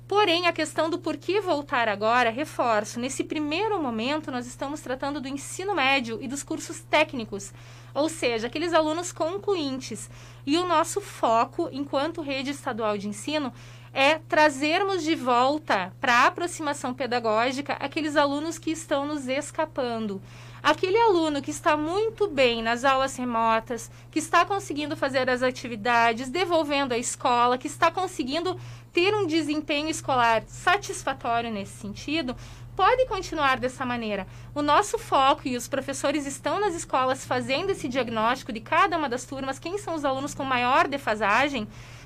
[0.08, 5.28] Porém, a questão do porquê voltar agora, reforço, nesse primeiro momento nós estamos tratando do
[5.28, 7.52] ensino médio e dos cursos técnicos,
[7.92, 10.08] ou seja, aqueles alunos concluintes.
[10.46, 13.52] E o nosso foco, enquanto rede estadual de ensino,
[13.96, 20.22] é trazermos de volta para a aproximação pedagógica aqueles alunos que estão nos escapando.
[20.62, 26.30] Aquele aluno que está muito bem nas aulas remotas, que está conseguindo fazer as atividades,
[26.30, 28.60] devolvendo à escola, que está conseguindo
[28.92, 32.36] ter um desempenho escolar satisfatório nesse sentido,
[32.76, 34.28] pode continuar dessa maneira.
[34.54, 39.08] O nosso foco e os professores estão nas escolas fazendo esse diagnóstico de cada uma
[39.08, 41.66] das turmas, quem são os alunos com maior defasagem,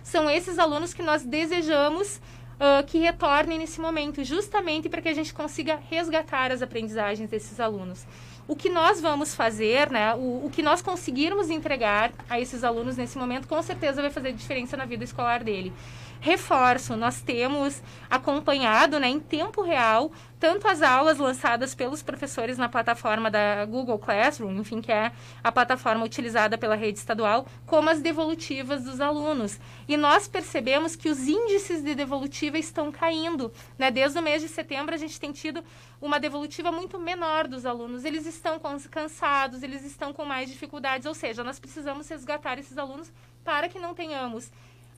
[0.10, 5.14] são esses alunos que nós desejamos uh, que retornem nesse momento, justamente para que a
[5.14, 8.06] gente consiga resgatar as aprendizagens desses alunos.
[8.48, 12.98] O que nós vamos fazer, né, o, o que nós conseguirmos entregar a esses alunos
[12.98, 15.72] nesse momento, com certeza vai fazer diferença na vida escolar dele.
[16.20, 22.70] Reforço, nós temos acompanhado né, em tempo real tanto as aulas lançadas pelos professores na
[22.70, 25.12] plataforma da Google Classroom, enfim, que é
[25.44, 29.60] a plataforma utilizada pela rede estadual, como as devolutivas dos alunos.
[29.88, 33.52] E nós percebemos que os índices de devolutiva estão caindo.
[33.78, 33.92] Né?
[33.92, 35.62] Desde o mês de setembro, a gente tem tido
[36.02, 38.06] uma devolutiva muito menor dos alunos.
[38.06, 38.58] Eles estão
[38.90, 43.12] cansados, eles estão com mais dificuldades, ou seja, nós precisamos resgatar esses alunos
[43.44, 44.50] para que não tenhamos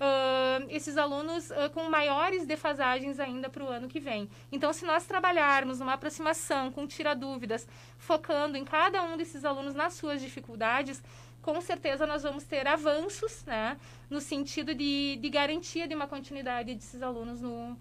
[0.01, 4.27] uh, esses alunos uh, com maiores defasagens ainda para o ano que vem.
[4.51, 9.93] Então, se nós trabalharmos numa aproximação com tira-dúvidas, focando em cada um desses alunos nas
[9.93, 11.01] suas dificuldades,
[11.41, 13.77] com certeza nós vamos ter avanços, né,
[14.09, 17.77] no sentido de, de garantia de uma continuidade desses alunos no, uh,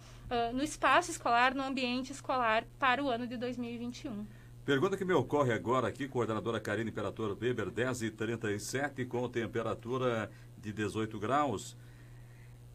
[0.52, 4.26] no espaço escolar, no ambiente escolar para o ano de 2021.
[4.64, 10.30] Pergunta que me ocorre agora aqui, coordenadora Karine Imperator Weber, 10 e 37 com temperatura
[10.56, 11.76] de 18 graus.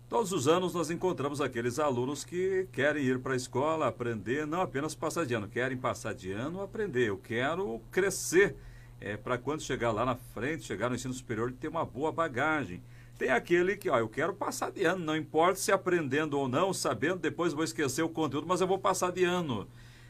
[0.07, 4.61] Todos os anos nós encontramos aqueles alunos que querem ir para a escola aprender, não
[4.61, 7.09] apenas passar de ano, querem passar de ano aprender.
[7.09, 8.55] Eu quero crescer
[9.01, 12.83] é, para quando chegar lá na frente, chegar no ensino superior, ter uma boa bagagem.
[13.17, 16.71] Tem aquele que, ó, eu quero passar de ano, não importa se aprendendo ou não,
[16.71, 19.67] sabendo, depois vou esquecer o conteúdo, mas eu vou passar de ano.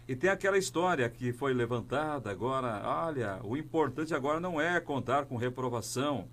[0.10, 5.26] E tem aquela história que foi levantada agora, olha, o importante agora não é contar
[5.26, 6.28] com reprovação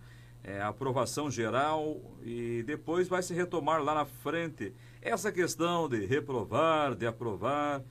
[0.44, 6.94] é, aprovação geral e depois vai se retomar lá na frente essa questão de reprovar,
[6.94, 7.83] de aprovar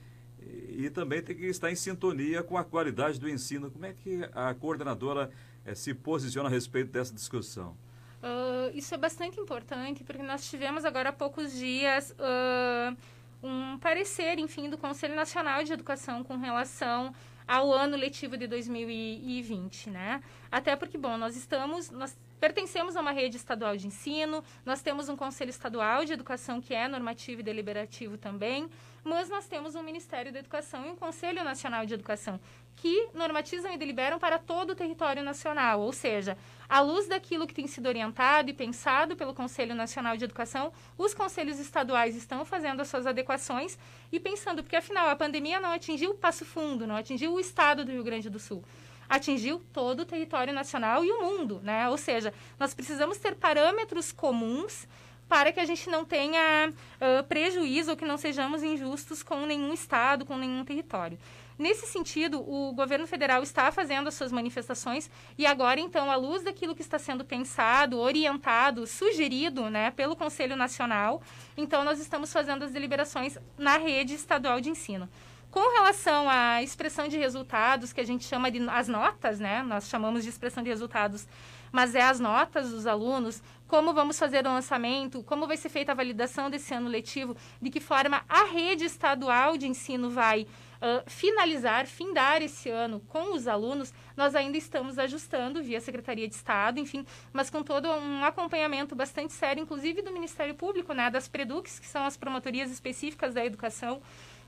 [0.41, 3.71] e, e também tem que estar em sintonia com a qualidade do ensino.
[3.71, 5.31] Como é que a coordenadora
[5.65, 7.75] é, se posiciona a respeito dessa discussão?
[8.21, 12.95] Uh, isso é bastante importante porque nós tivemos agora há poucos dias uh,
[13.41, 17.13] um parecer, enfim, do Conselho Nacional de Educação com relação
[17.47, 20.21] ao ano letivo de 2020, né?
[20.51, 25.07] Até porque, bom, nós estamos, nós Pertencemos a uma rede estadual de ensino, nós temos
[25.07, 28.67] um Conselho Estadual de Educação que é normativo e deliberativo também,
[29.03, 32.39] mas nós temos um Ministério da Educação e um Conselho Nacional de Educação
[32.75, 36.35] que normatizam e deliberam para todo o território nacional, ou seja,
[36.67, 41.13] à luz daquilo que tem sido orientado e pensado pelo Conselho Nacional de Educação, os
[41.13, 43.77] conselhos estaduais estão fazendo as suas adequações
[44.11, 47.91] e pensando, porque afinal a pandemia não atingiu Passo Fundo, não atingiu o estado do
[47.91, 48.63] Rio Grande do Sul
[49.11, 51.89] atingiu todo o território nacional e o mundo, né?
[51.89, 54.87] Ou seja, nós precisamos ter parâmetros comuns
[55.27, 59.73] para que a gente não tenha uh, prejuízo ou que não sejamos injustos com nenhum
[59.73, 61.19] estado, com nenhum território.
[61.59, 66.41] Nesse sentido, o governo federal está fazendo as suas manifestações e agora, então, à luz
[66.41, 71.21] daquilo que está sendo pensado, orientado, sugerido né, pelo Conselho Nacional,
[71.57, 75.07] então nós estamos fazendo as deliberações na rede estadual de ensino.
[75.51, 79.61] Com relação à expressão de resultados, que a gente chama de as notas, né?
[79.61, 81.27] Nós chamamos de expressão de resultados,
[81.73, 85.91] mas é as notas dos alunos, como vamos fazer o lançamento, como vai ser feita
[85.91, 90.43] a validação desse ano letivo, de que forma a rede estadual de ensino vai
[90.81, 96.35] uh, finalizar, findar esse ano com os alunos, nós ainda estamos ajustando via Secretaria de
[96.35, 101.27] Estado, enfim, mas com todo um acompanhamento bastante sério, inclusive do Ministério Público, né, das
[101.27, 104.01] PREDUCs, que são as promotorias específicas da educação,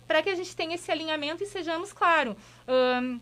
[0.08, 2.36] para que a gente tenha esse alinhamento e sejamos, claro,
[2.68, 3.20] um,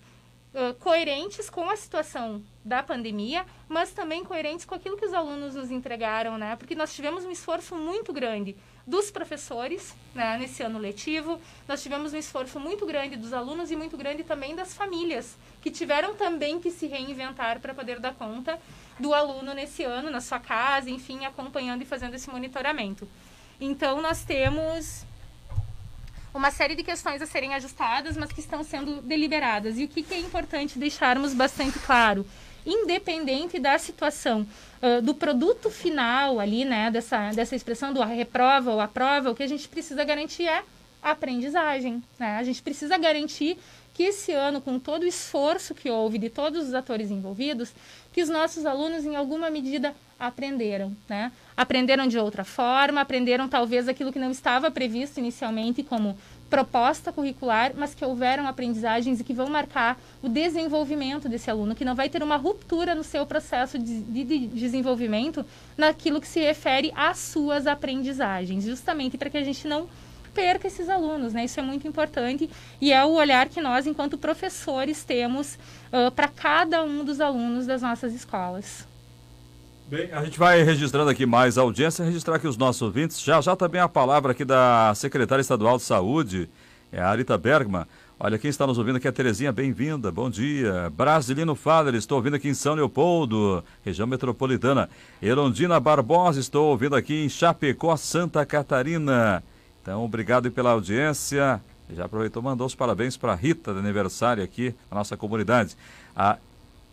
[0.53, 5.55] uh, coerentes com a situação da pandemia, mas também coerentes com aquilo que os alunos
[5.55, 6.55] nos entregaram, né?
[6.55, 11.39] Porque nós tivemos um esforço muito grande dos professores, né, nesse ano letivo.
[11.67, 15.71] Nós tivemos um esforço muito grande dos alunos e muito grande também das famílias, que
[15.71, 18.59] tiveram também que se reinventar para poder dar conta
[18.99, 23.07] do aluno nesse ano, na sua casa, enfim, acompanhando e fazendo esse monitoramento.
[23.59, 25.05] Então, nós temos
[26.33, 29.77] uma série de questões a serem ajustadas, mas que estão sendo deliberadas.
[29.77, 32.25] E o que, que é importante deixarmos bastante claro?
[32.65, 34.47] Independente da situação
[34.81, 39.43] uh, do produto final ali, né, dessa, dessa expressão do reprova ou aprova, o que
[39.43, 40.63] a gente precisa garantir é
[41.01, 42.03] a aprendizagem.
[42.19, 42.37] Né?
[42.37, 43.57] A gente precisa garantir
[43.93, 47.73] que esse ano, com todo o esforço que houve de todos os atores envolvidos,
[48.11, 51.31] que os nossos alunos, em alguma medida, aprenderam, né?
[51.57, 56.15] Aprenderam de outra forma, aprenderam talvez aquilo que não estava previsto inicialmente como
[56.49, 61.85] proposta curricular, mas que houveram aprendizagens e que vão marcar o desenvolvimento desse aluno, que
[61.85, 65.45] não vai ter uma ruptura no seu processo de, de, de desenvolvimento
[65.77, 69.87] naquilo que se refere às suas aprendizagens, justamente para que a gente não
[70.33, 71.45] perca esses alunos, né?
[71.45, 75.57] Isso é muito importante e é o olhar que nós, enquanto professores, temos
[75.91, 78.87] uh, para cada um dos alunos das nossas escolas.
[79.87, 83.21] Bem, a gente vai registrando aqui mais audiência, registrar aqui os nossos ouvintes.
[83.21, 86.49] Já já também a palavra aqui da secretária estadual de saúde,
[86.91, 87.85] é a Arita Bergman.
[88.23, 90.91] Olha, quem está nos ouvindo aqui é a Terezinha, bem-vinda, bom dia.
[90.95, 94.87] Brasilino Fader, estou ouvindo aqui em São Leopoldo, região metropolitana.
[95.19, 99.43] Erondina Barbosa, estou ouvindo aqui em Chapecó, Santa Catarina.
[99.81, 101.59] Então, obrigado pela audiência.
[101.93, 105.75] Já aproveitou, mandou os parabéns para a Rita, de aniversário aqui na nossa comunidade.
[106.15, 106.37] A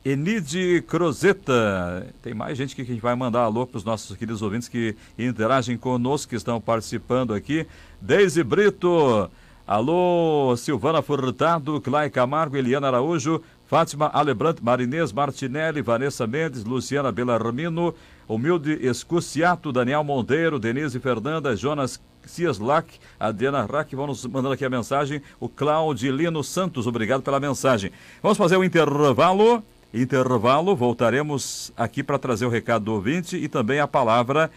[0.04, 2.06] Enide Crozeta.
[2.22, 4.96] Tem mais gente que a gente vai mandar alô para os nossos queridos ouvintes que
[5.18, 7.66] interagem conosco, que estão participando aqui.
[8.00, 9.30] Deise Brito.
[9.66, 17.94] Alô, Silvana Furtado, Clay Camargo, Eliana Araújo, Fátima Alebrant, Marinês Martinelli, Vanessa Mendes, Luciana Bellarmino,
[18.28, 25.22] Humilde Escuciato, Daniel Monteiro, Denise Fernanda, Jonas Cieslac, Adriana Rack, vamos mandando aqui a mensagem,
[25.40, 27.90] o Claudilino Santos, obrigado pela mensagem.
[28.22, 29.62] Vamos fazer o um intervalo.
[29.92, 34.50] Intervalo, voltaremos aqui para trazer o recado do ouvinte e também a palavra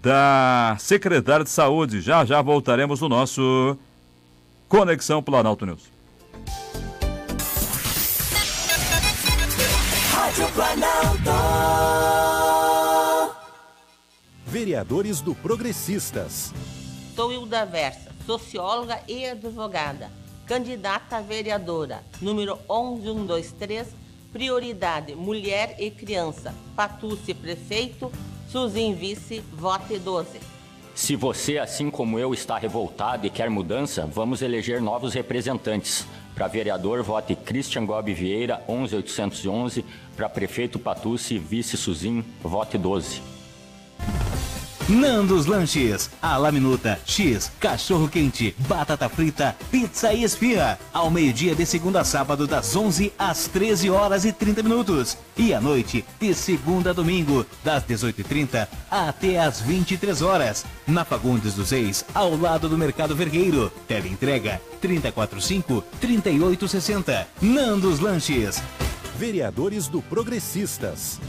[0.00, 2.00] da secretária de saúde.
[2.00, 3.76] Já já voltaremos no nosso
[4.68, 5.90] Conexão Planalto News.
[10.12, 11.30] Rádio Planalto.
[14.48, 16.54] Vereadores do Progressistas.
[17.14, 20.10] Sou Hilda Versa, socióloga e advogada,
[20.46, 23.88] candidata a vereadora, número 11123
[24.32, 26.54] Prioridade Mulher e Criança.
[26.74, 28.10] Patucci Prefeito,
[28.50, 30.40] Suzin Vice, vote 12.
[30.94, 36.06] Se você, assim como eu, está revoltado e quer mudança, vamos eleger novos representantes.
[36.34, 39.84] Para vereador, vote Christian Gobi Vieira, 11811.
[40.16, 43.37] Para prefeito Patucci, vice Suzin, vote 12.
[44.88, 50.78] Nandos Lanches, a minuta, X, cachorro quente, batata frita, pizza e esfirra.
[50.94, 55.18] Ao meio-dia de segunda a sábado, das 11 às 13 horas e 30 minutos.
[55.36, 60.64] E à noite, de segunda a domingo, das 18h30 até às 23 horas.
[60.86, 63.70] Na Fagundes dos Reis, ao lado do Mercado Vergueiro.
[63.86, 67.26] Tele entrega 345-3860.
[67.42, 68.62] Nandos Lanches.
[69.18, 71.20] Vereadores do Progressistas.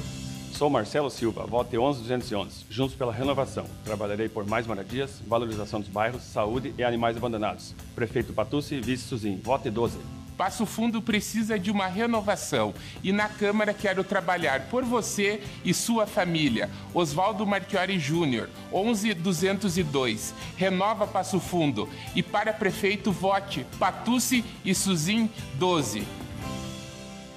[0.59, 2.65] Sou Marcelo Silva, vote 11211.
[2.69, 3.65] Juntos pela renovação.
[3.85, 7.73] Trabalharei por mais moradias, valorização dos bairros, saúde e animais abandonados.
[7.95, 9.97] Prefeito Patucci, vice Suzin, vote 12.
[10.35, 16.05] Passo Fundo precisa de uma renovação e na Câmara quero trabalhar por você e sua
[16.05, 16.69] família.
[16.93, 20.33] Oswaldo Marchiori Júnior, 11202.
[20.57, 26.05] Renova Passo Fundo e para prefeito vote Patucci e Suzin 12.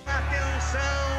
[0.05, 1.12] Atenção!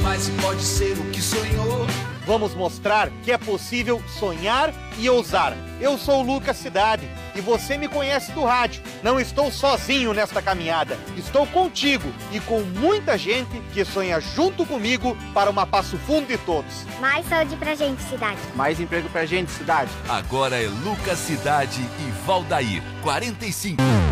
[0.00, 1.86] Mais e pode ser o que sonhou.
[2.26, 5.56] Vamos mostrar que é possível sonhar e ousar.
[5.80, 8.82] Eu sou o Lucas Cidade e você me conhece do rádio.
[9.02, 10.96] Não estou sozinho nesta caminhada.
[11.16, 16.38] Estou contigo e com muita gente que sonha junto comigo para uma Passo Fundo de
[16.38, 16.84] todos.
[17.00, 18.38] Mais saúde pra gente, cidade.
[18.54, 19.90] Mais emprego pra gente, cidade.
[20.08, 24.09] Agora é Lucas Cidade e Valdair, 45.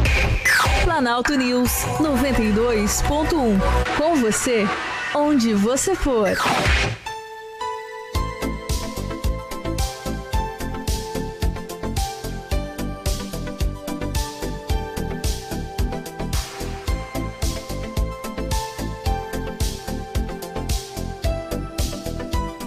[0.84, 3.96] Planalto News 92.1.
[3.96, 4.66] Com você,
[5.14, 6.36] onde você for.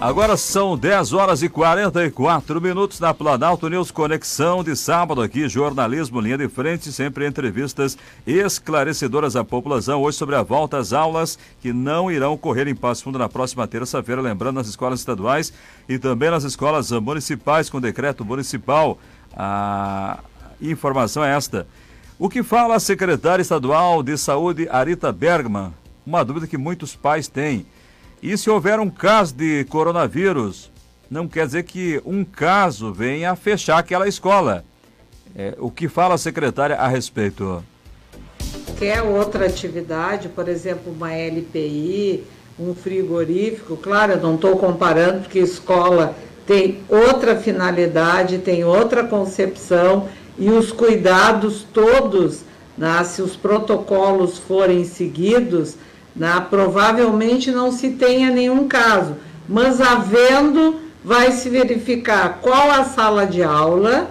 [0.02, 6.20] Agora são 10 horas e 44 minutos na Planalto News Conexão de sábado aqui, jornalismo
[6.20, 7.96] linha de frente, sempre entrevistas
[8.26, 10.02] esclarecedoras à população.
[10.02, 13.64] Hoje sobre a volta às aulas que não irão ocorrer em Passo Fundo na próxima
[13.68, 15.52] terça-feira, lembrando nas escolas estaduais
[15.88, 18.98] e também nas escolas municipais com decreto municipal.
[19.36, 20.18] A
[20.60, 21.64] informação é esta.
[22.18, 25.72] O que fala a secretária estadual de saúde, Arita Bergman?
[26.04, 27.64] Uma dúvida que muitos pais têm.
[28.22, 30.70] E se houver um caso de coronavírus,
[31.10, 34.64] não quer dizer que um caso venha a fechar aquela escola.
[35.34, 37.64] É, o que fala a secretária a respeito?
[38.78, 42.22] Quer outra atividade, por exemplo, uma LPI,
[42.60, 46.14] um frigorífico, claro, eu não estou comparando porque escola
[46.46, 50.08] tem outra finalidade, tem outra concepção
[50.38, 52.42] e os cuidados todos,
[52.78, 55.76] né, se os protocolos forem seguidos,
[56.14, 56.46] né?
[56.48, 59.16] Provavelmente não se tenha nenhum caso,
[59.48, 64.10] mas havendo, vai se verificar qual a sala de aula,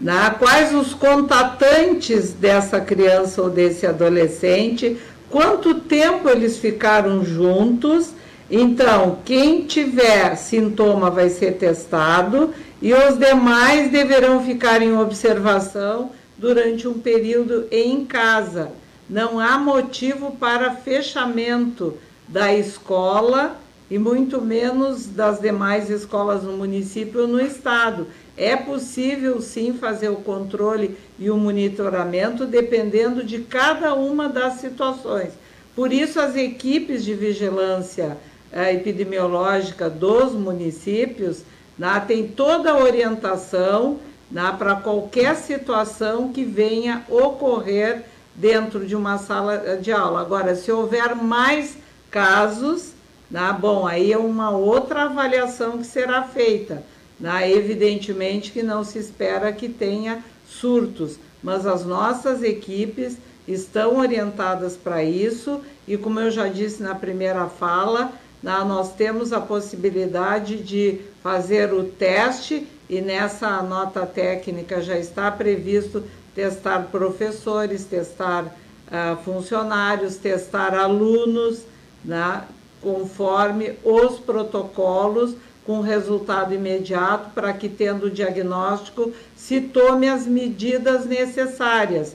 [0.00, 0.34] né?
[0.38, 4.96] quais os contatantes dessa criança ou desse adolescente,
[5.30, 8.10] quanto tempo eles ficaram juntos.
[8.50, 16.86] Então, quem tiver sintoma vai ser testado e os demais deverão ficar em observação durante
[16.86, 18.70] um período em casa
[19.08, 21.96] não há motivo para fechamento
[22.26, 23.58] da escola
[23.90, 28.06] e muito menos das demais escolas no município ou no estado.
[28.36, 35.32] É possível sim fazer o controle e o monitoramento dependendo de cada uma das situações.
[35.74, 38.18] Por isso, as equipes de vigilância
[38.52, 41.42] eh, epidemiológica dos municípios
[41.78, 43.98] né, têm toda a orientação
[44.30, 48.04] né, para qualquer situação que venha ocorrer
[48.38, 50.20] dentro de uma sala de aula.
[50.20, 51.76] Agora, se houver mais
[52.10, 52.92] casos,
[53.30, 56.82] né, bom, aí é uma outra avaliação que será feita.
[57.18, 57.50] Né?
[57.50, 63.16] Evidentemente que não se espera que tenha surtos, mas as nossas equipes
[63.46, 68.12] estão orientadas para isso e, como eu já disse na primeira fala,
[68.42, 75.30] né, nós temos a possibilidade de fazer o teste e nessa nota técnica já está
[75.30, 76.04] previsto
[76.38, 81.64] testar professores, testar uh, funcionários, testar alunos,
[82.04, 82.44] né,
[82.80, 85.34] conforme os protocolos,
[85.66, 92.14] com resultado imediato, para que, tendo o diagnóstico, se tome as medidas necessárias.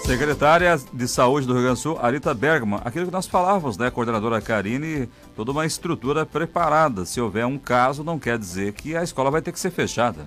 [0.00, 3.90] Secretária de Saúde do Rio Grande do Sul, Arita Bergman, aquilo que nós falávamos, né,
[3.90, 7.04] coordenadora Karine, toda uma estrutura preparada.
[7.04, 10.26] Se houver um caso, não quer dizer que a escola vai ter que ser fechada.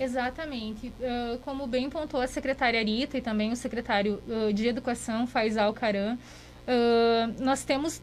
[0.00, 0.88] Exatamente.
[0.98, 5.74] Uh, como bem pontuou a secretária Arita e também o secretário uh, de Educação, Faisal
[5.74, 8.00] Caram, uh, nós temos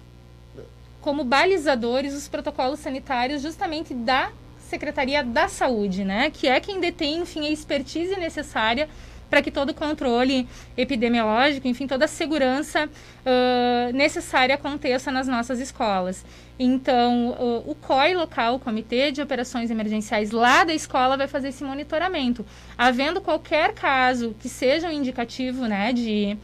[1.02, 6.30] como balizadores os protocolos sanitários justamente da Secretaria da Saúde, né?
[6.30, 8.88] Que é quem detém, enfim, a expertise necessária
[9.30, 15.60] para que todo o controle epidemiológico, enfim, toda a segurança uh, necessária aconteça nas nossas
[15.60, 16.26] escolas.
[16.60, 21.50] Então, uh, o COI local, o Comitê de Operações Emergenciais lá da escola, vai fazer
[21.50, 22.46] esse monitoramento.
[22.78, 26.38] Havendo qualquer caso que seja um indicativo né, de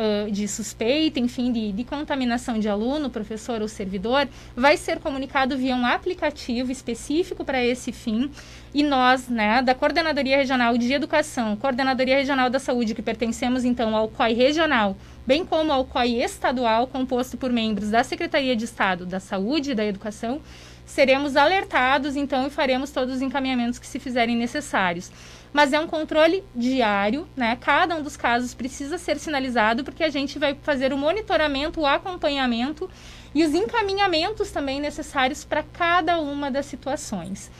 [0.00, 5.56] uh, de suspeita, enfim, de, de contaminação de aluno, professor ou servidor, vai ser comunicado
[5.56, 8.30] via um aplicativo específico para esse fim.
[8.72, 13.96] E nós, né, da Coordenadoria Regional de Educação, Coordenadoria Regional da Saúde, que pertencemos então
[13.96, 14.96] ao COI regional,
[15.26, 19.74] bem como ao COI estadual, composto por membros da Secretaria de Estado da Saúde e
[19.74, 20.40] da Educação,
[20.86, 25.10] seremos alertados então e faremos todos os encaminhamentos que se fizerem necessários
[25.52, 27.56] mas é um controle diário, né?
[27.60, 31.86] Cada um dos casos precisa ser sinalizado porque a gente vai fazer o monitoramento, o
[31.86, 32.88] acompanhamento
[33.34, 37.50] e os encaminhamentos também necessários para cada uma das situações.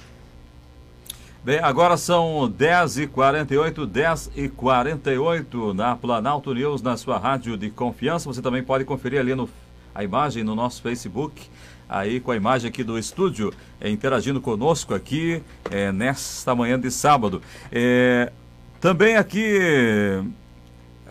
[1.42, 8.26] Bem, agora são 10h48, 10h48 na Planalto News, na sua rádio de confiança.
[8.26, 9.48] Você também pode conferir ali no,
[9.94, 11.48] a imagem no nosso Facebook
[11.88, 16.90] aí com a imagem aqui do estúdio, é, interagindo conosco aqui é, nesta manhã de
[16.90, 17.40] sábado.
[17.72, 18.30] É,
[18.78, 19.58] também aqui,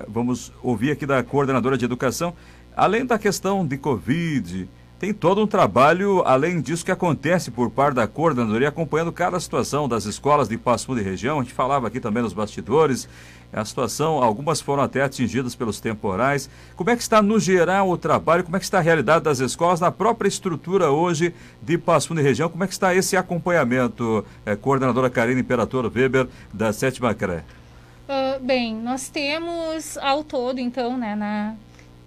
[0.07, 2.35] vamos ouvir aqui da coordenadora de educação,
[2.77, 4.69] além da questão de Covid,
[4.99, 9.87] tem todo um trabalho, além disso, que acontece por parte da coordenadoria, acompanhando cada situação
[9.87, 11.39] das escolas de Passo Fundo e região.
[11.39, 13.07] A gente falava aqui também nos bastidores,
[13.51, 16.49] a situação, algumas foram até atingidas pelos temporais.
[16.75, 18.43] Como é que está, no geral, o trabalho?
[18.43, 22.19] Como é que está a realidade das escolas na própria estrutura hoje de Passo Fundo
[22.19, 22.49] e região?
[22.49, 27.37] Como é que está esse acompanhamento, é, coordenadora Karine Imperator Weber, da Sétima CRE?
[28.09, 31.55] Uh, bem, nós temos ao todo, então, né, na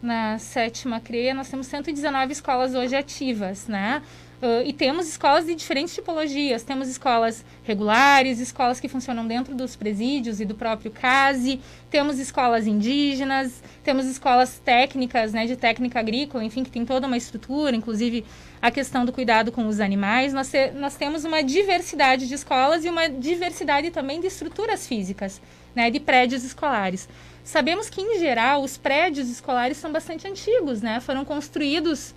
[0.02, 4.02] na sétima CREA, nós temos 119 escolas hoje ativas, né?
[4.42, 6.64] Uh, e temos escolas de diferentes tipologias.
[6.64, 12.66] Temos escolas regulares, escolas que funcionam dentro dos presídios e do próprio CASE, temos escolas
[12.66, 18.24] indígenas, temos escolas técnicas, né, de técnica agrícola, enfim, que tem toda uma estrutura, inclusive
[18.60, 20.32] a questão do cuidado com os animais.
[20.32, 25.40] Nós, nós temos uma diversidade de escolas e uma diversidade também de estruturas físicas,
[25.72, 27.08] né, de prédios escolares.
[27.44, 31.00] Sabemos que, em geral, os prédios escolares são bastante antigos, né?
[31.00, 32.14] Foram construídos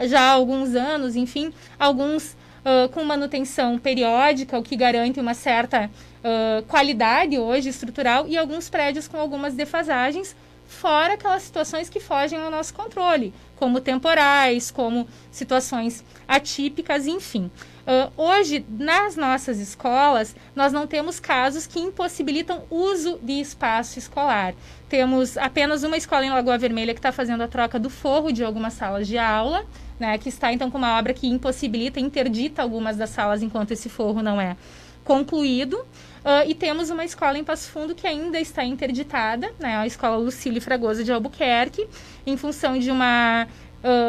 [0.00, 5.86] já há alguns anos, enfim, alguns uh, com manutenção periódica, o que garante uma certa
[5.86, 12.38] uh, qualidade hoje estrutural, e alguns prédios com algumas defasagens, fora aquelas situações que fogem
[12.38, 17.50] ao nosso controle, como temporais, como situações atípicas, enfim.
[17.88, 24.54] Uh, hoje, nas nossas escolas, nós não temos casos que impossibilitam uso de espaço escolar.
[24.90, 28.44] Temos apenas uma escola em Lagoa Vermelha que está fazendo a troca do forro de
[28.44, 29.64] algumas salas de aula,
[29.98, 33.88] né, que está então com uma obra que impossibilita, interdita algumas das salas enquanto esse
[33.88, 34.54] forro não é
[35.02, 35.78] concluído.
[35.78, 40.18] Uh, e temos uma escola em Passo Fundo que ainda está interditada, né, a Escola
[40.18, 41.88] Lucílio Fragoso de Albuquerque,
[42.26, 43.48] em função de uma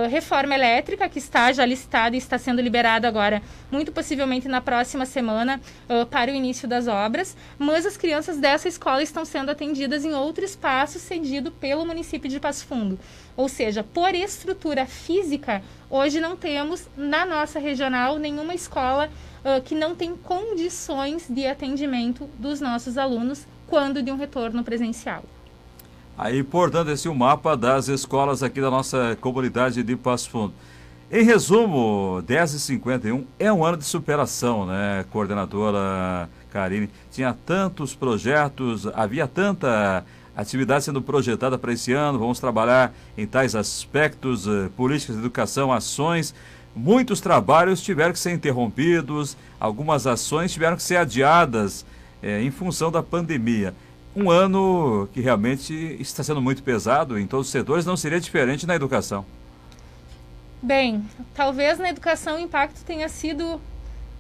[0.09, 3.41] Reforma elétrica, que está já licitada e está sendo liberada agora,
[3.72, 7.38] muito possivelmente na próxima semana, uh, para o início das obras.
[7.57, 12.39] Mas as crianças dessa escola estão sendo atendidas em outro espaço cedido pelo município de
[12.39, 12.99] Passo Fundo.
[13.38, 19.09] Ou seja, por estrutura física, hoje não temos na nossa regional nenhuma escola
[19.43, 25.24] uh, que não tem condições de atendimento dos nossos alunos quando de um retorno presencial.
[26.22, 30.53] Aí, portanto, esse é o mapa das escolas aqui da nossa comunidade de Passo Fundo.
[31.09, 36.89] Em resumo, 10 e 51 é um ano de superação, né, coordenadora Karine?
[37.09, 40.03] Tinha tantos projetos, havia tanta
[40.36, 45.72] atividade sendo projetada para esse ano, vamos trabalhar em tais aspectos, uh, políticas de educação,
[45.72, 46.36] ações.
[46.76, 51.86] Muitos trabalhos tiveram que ser interrompidos, algumas ações tiveram que ser adiadas
[52.22, 53.74] eh, em função da pandemia
[54.16, 58.66] um ano que realmente está sendo muito pesado em todos os setores, não seria diferente
[58.66, 59.26] na educação.
[60.62, 63.62] Bem, talvez na educação o impacto tenha sido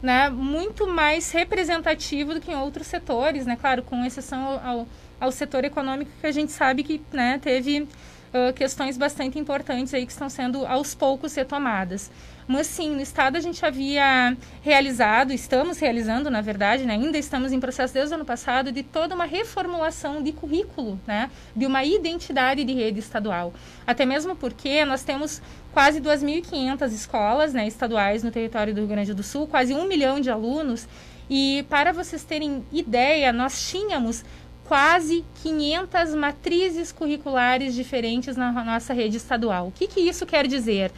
[0.01, 3.57] né, muito mais representativo do que em outros setores, né?
[3.59, 4.87] Claro, com exceção ao,
[5.19, 10.05] ao setor econômico que a gente sabe que né, teve uh, questões bastante importantes aí
[10.05, 12.09] que estão sendo aos poucos retomadas.
[12.51, 17.53] Mas sim, no estado a gente havia realizado, estamos realizando, na verdade, né, ainda estamos
[17.53, 21.83] em processo desde o ano passado, de toda uma reformulação de currículo, né, de uma
[21.83, 23.53] identidade de rede estadual.
[23.85, 29.13] Até mesmo porque nós temos quase 2.500 escolas né, estaduais no território do Rio Grande
[29.13, 30.87] do Sul, quase um milhão de alunos.
[31.29, 34.25] E para vocês terem ideia, nós tínhamos
[34.69, 39.67] quase 500 matrizes curriculares diferentes na nossa rede estadual.
[39.67, 40.91] O que, que isso quer dizer?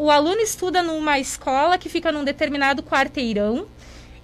[0.00, 3.66] O aluno estuda numa escola que fica num determinado quarteirão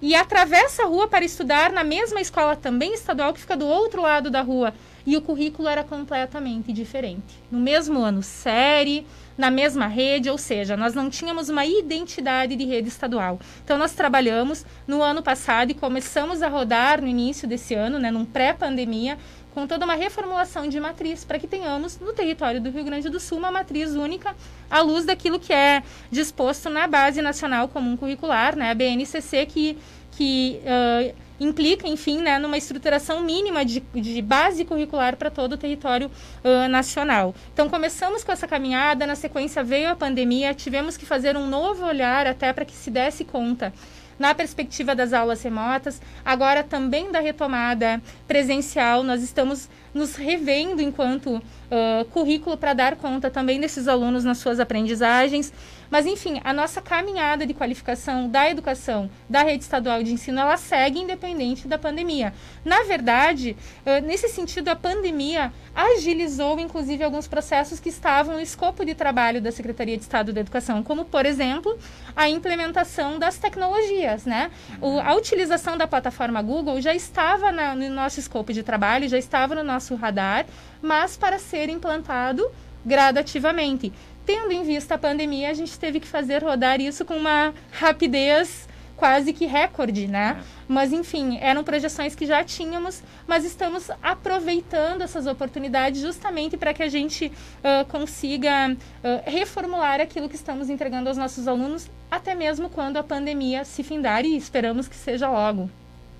[0.01, 4.01] e atravessa a rua para estudar na mesma escola também estadual que fica do outro
[4.01, 4.73] lado da rua.
[5.05, 7.39] E o currículo era completamente diferente.
[7.51, 9.05] No mesmo ano, série,
[9.37, 13.39] na mesma rede, ou seja, nós não tínhamos uma identidade de rede estadual.
[13.63, 18.09] Então, nós trabalhamos no ano passado e começamos a rodar no início desse ano, né,
[18.09, 19.17] num pré-pandemia,
[19.55, 23.21] com toda uma reformulação de matriz para que tenhamos no território do Rio Grande do
[23.21, 24.35] Sul uma matriz única
[24.69, 25.81] à luz daquilo que é
[26.11, 29.77] disposto na Base Nacional Comum Curricular, né, a BNCC, que,
[30.11, 35.57] que uh, implica, enfim, né, numa estruturação mínima de, de base curricular para todo o
[35.57, 36.11] território
[36.43, 37.33] uh, nacional.
[37.53, 41.85] Então, começamos com essa caminhada, na sequência veio a pandemia, tivemos que fazer um novo
[41.85, 43.71] olhar até para que se desse conta
[44.17, 51.35] na perspectiva das aulas remotas, agora também da retomada presencial, nós estamos nos revendo enquanto
[51.35, 55.53] uh, currículo para dar conta também desses alunos nas suas aprendizagens.
[55.95, 60.57] Mas, enfim, a nossa caminhada de qualificação da educação da rede estadual de ensino, ela
[60.57, 62.33] segue independente da pandemia.
[62.65, 68.83] Na verdade, uh, nesse sentido, a pandemia agilizou, inclusive, alguns processos que estavam no escopo
[68.83, 71.79] de trabalho da Secretaria de Estado da Educação, como, por exemplo,
[72.13, 74.51] a implementação das tecnologias, né?
[74.81, 79.17] O, a utilização da plataforma Google já estava na, no nosso escopo de trabalho, já
[79.17, 80.45] estava no nosso radar,
[80.81, 82.45] mas para ser implantado
[82.85, 83.91] gradativamente.
[84.25, 88.67] Tendo em vista a pandemia, a gente teve que fazer rodar isso com uma rapidez
[88.95, 90.37] quase que recorde, né?
[90.39, 90.43] É.
[90.67, 96.81] Mas enfim, eram projeções que já tínhamos, mas estamos aproveitando essas oportunidades justamente para que
[96.81, 102.69] a gente uh, consiga uh, reformular aquilo que estamos entregando aos nossos alunos, até mesmo
[102.69, 105.69] quando a pandemia se findar e esperamos que seja logo.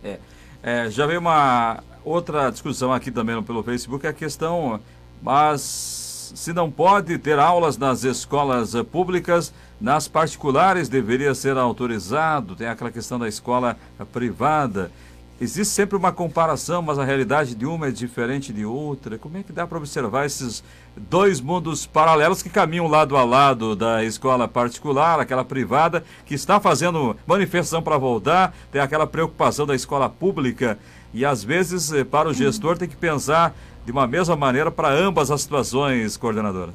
[0.03, 0.19] É,
[0.61, 4.79] é já veio uma outra discussão aqui também pelo Facebook, é a questão,
[5.23, 6.04] mas
[6.35, 12.57] se não pode ter aulas nas escolas eh, públicas, nas particulares deveria ser autorizado.
[12.57, 14.91] Tem aquela questão da escola eh, privada.
[15.39, 19.17] Existe sempre uma comparação, mas a realidade de uma é diferente de outra.
[19.17, 20.61] Como é que dá para observar esses
[20.95, 26.59] dois mundos paralelos que caminham lado a lado da escola particular, aquela privada, que está
[26.59, 30.77] fazendo manifestação para voltar, tem aquela preocupação da escola pública
[31.13, 33.55] e às vezes eh, para o gestor tem que pensar
[33.85, 36.73] de uma mesma maneira para ambas as situações, coordenadora?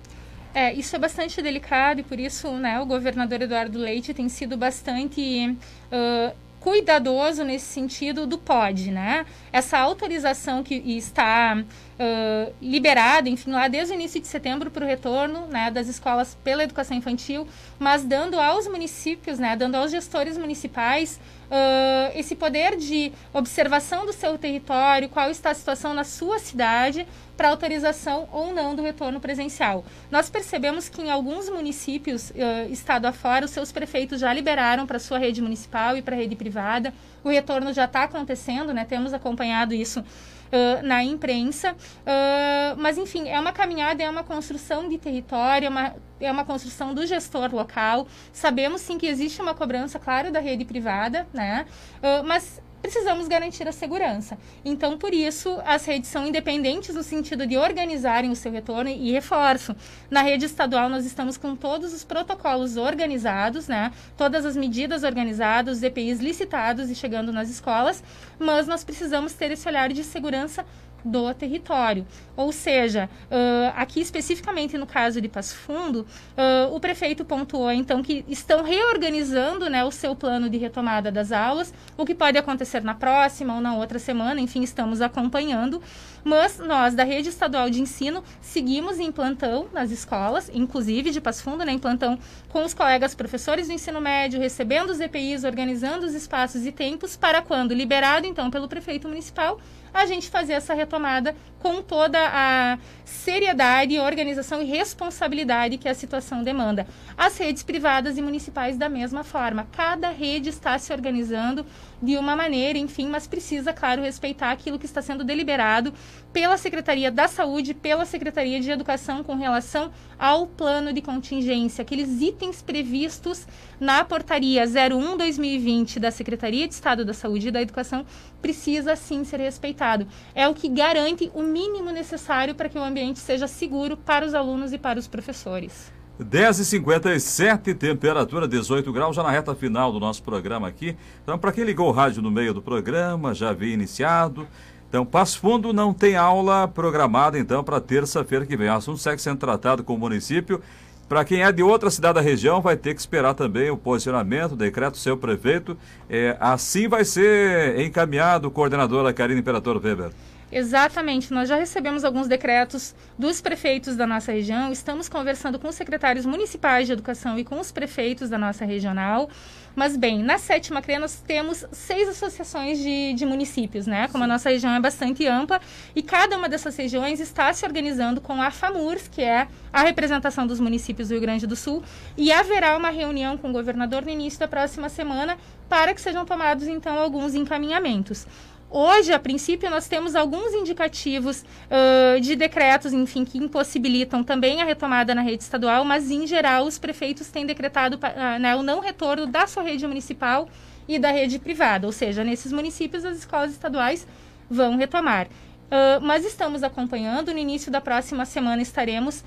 [0.54, 4.56] É, isso é bastante delicado e por isso né, o governador Eduardo Leite tem sido
[4.56, 5.56] bastante
[5.92, 9.24] uh, cuidadoso nesse sentido do POD, né?
[9.50, 14.86] Essa autorização que está uh, liberada, enfim, lá desde o início de setembro para o
[14.86, 17.48] retorno né, das escolas pela educação infantil,
[17.78, 21.18] mas dando aos municípios, né, dando aos gestores municipais
[21.50, 27.06] uh, esse poder de observação do seu território, qual está a situação na sua cidade,
[27.36, 29.84] para autorização ou não do retorno presencial.
[30.10, 34.98] Nós percebemos que em alguns municípios, uh, estado afora, os seus prefeitos já liberaram para
[34.98, 36.92] sua rede municipal e para a rede privada.
[37.24, 38.84] O retorno já está acontecendo, né?
[38.84, 40.04] Temos acompanhado isso
[40.52, 41.72] uh, na imprensa.
[41.72, 46.44] Uh, mas, enfim, é uma caminhada, é uma construção de território, é uma, é uma
[46.44, 48.06] construção do gestor local.
[48.32, 51.66] Sabemos, sim, que existe uma cobrança, claro, da rede privada, né?
[51.98, 54.38] Uh, mas precisamos garantir a segurança.
[54.64, 59.12] Então, por isso, as redes são independentes no sentido de organizarem o seu retorno e
[59.12, 59.74] reforço.
[60.10, 63.92] Na rede estadual, nós estamos com todos os protocolos organizados, né?
[64.16, 68.02] Todas as medidas organizadas, os EPIs licitados e chegando nas escolas,
[68.38, 70.64] mas nós precisamos ter esse olhar de segurança
[71.04, 72.06] do território.
[72.36, 78.02] Ou seja, uh, aqui especificamente no caso de Passo Fundo, uh, o prefeito pontuou então
[78.02, 82.82] que estão reorganizando né, o seu plano de retomada das aulas, o que pode acontecer
[82.82, 85.82] na próxima ou na outra semana, enfim, estamos acompanhando.
[86.22, 91.42] Mas nós, da rede estadual de ensino, seguimos em plantão nas escolas, inclusive de Passo
[91.42, 92.18] Fundo, né, em plantão
[92.50, 97.16] com os colegas professores do ensino médio, recebendo os EPIs, organizando os espaços e tempos
[97.16, 99.58] para quando liberado então pelo prefeito municipal
[99.92, 106.42] a gente fazer essa retomada com toda a seriedade, organização e responsabilidade que a situação
[106.42, 106.86] demanda.
[107.16, 109.66] As redes privadas e municipais da mesma forma.
[109.72, 111.66] Cada rede está se organizando
[112.02, 115.92] de uma maneira, enfim, mas precisa, claro, respeitar aquilo que está sendo deliberado
[116.32, 122.20] pela Secretaria da Saúde, pela Secretaria de Educação com relação ao plano de contingência, aqueles
[122.20, 123.46] itens previstos
[123.78, 128.04] na portaria 01/2020 da Secretaria de Estado da Saúde e da Educação
[128.40, 130.06] precisa sim ser respeitado.
[130.34, 134.34] É o que garante o mínimo necessário para que o ambiente seja seguro para os
[134.34, 135.99] alunos e para os professores.
[136.24, 140.96] 10h57, temperatura 18 graus, já na reta final do nosso programa aqui.
[141.22, 144.46] Então, para quem ligou o rádio no meio do programa, já havia iniciado.
[144.88, 148.68] Então, Passo Fundo não tem aula programada, então, para terça-feira que vem.
[148.68, 150.60] O assunto segue sendo tratado com o município.
[151.08, 154.52] Para quem é de outra cidade da região, vai ter que esperar também o posicionamento,
[154.52, 155.76] o decreto seu prefeito.
[156.08, 160.10] É, assim vai ser encaminhado, coordenadora Karine Imperator Weber.
[160.52, 165.76] Exatamente, nós já recebemos alguns decretos dos prefeitos da nossa região, estamos conversando com os
[165.76, 169.30] secretários municipais de educação e com os prefeitos da nossa regional.
[169.76, 174.08] Mas, bem, na sétima CRE nós temos seis associações de, de municípios, né?
[174.08, 175.60] Como a nossa região é bastante ampla,
[175.94, 180.44] e cada uma dessas regiões está se organizando com a FAMURS, que é a representação
[180.46, 181.84] dos municípios do Rio Grande do Sul,
[182.16, 185.38] e haverá uma reunião com o governador no início da próxima semana
[185.68, 188.26] para que sejam tomados, então, alguns encaminhamentos.
[188.72, 194.64] Hoje, a princípio, nós temos alguns indicativos uh, de decretos, enfim, que impossibilitam também a
[194.64, 198.78] retomada na rede estadual, mas, em geral, os prefeitos têm decretado uh, né, o não
[198.78, 200.48] retorno da sua rede municipal
[200.86, 201.84] e da rede privada.
[201.84, 204.06] Ou seja, nesses municípios, as escolas estaduais
[204.48, 205.26] vão retomar.
[205.26, 207.32] Uh, mas estamos acompanhando.
[207.32, 209.24] No início da próxima semana estaremos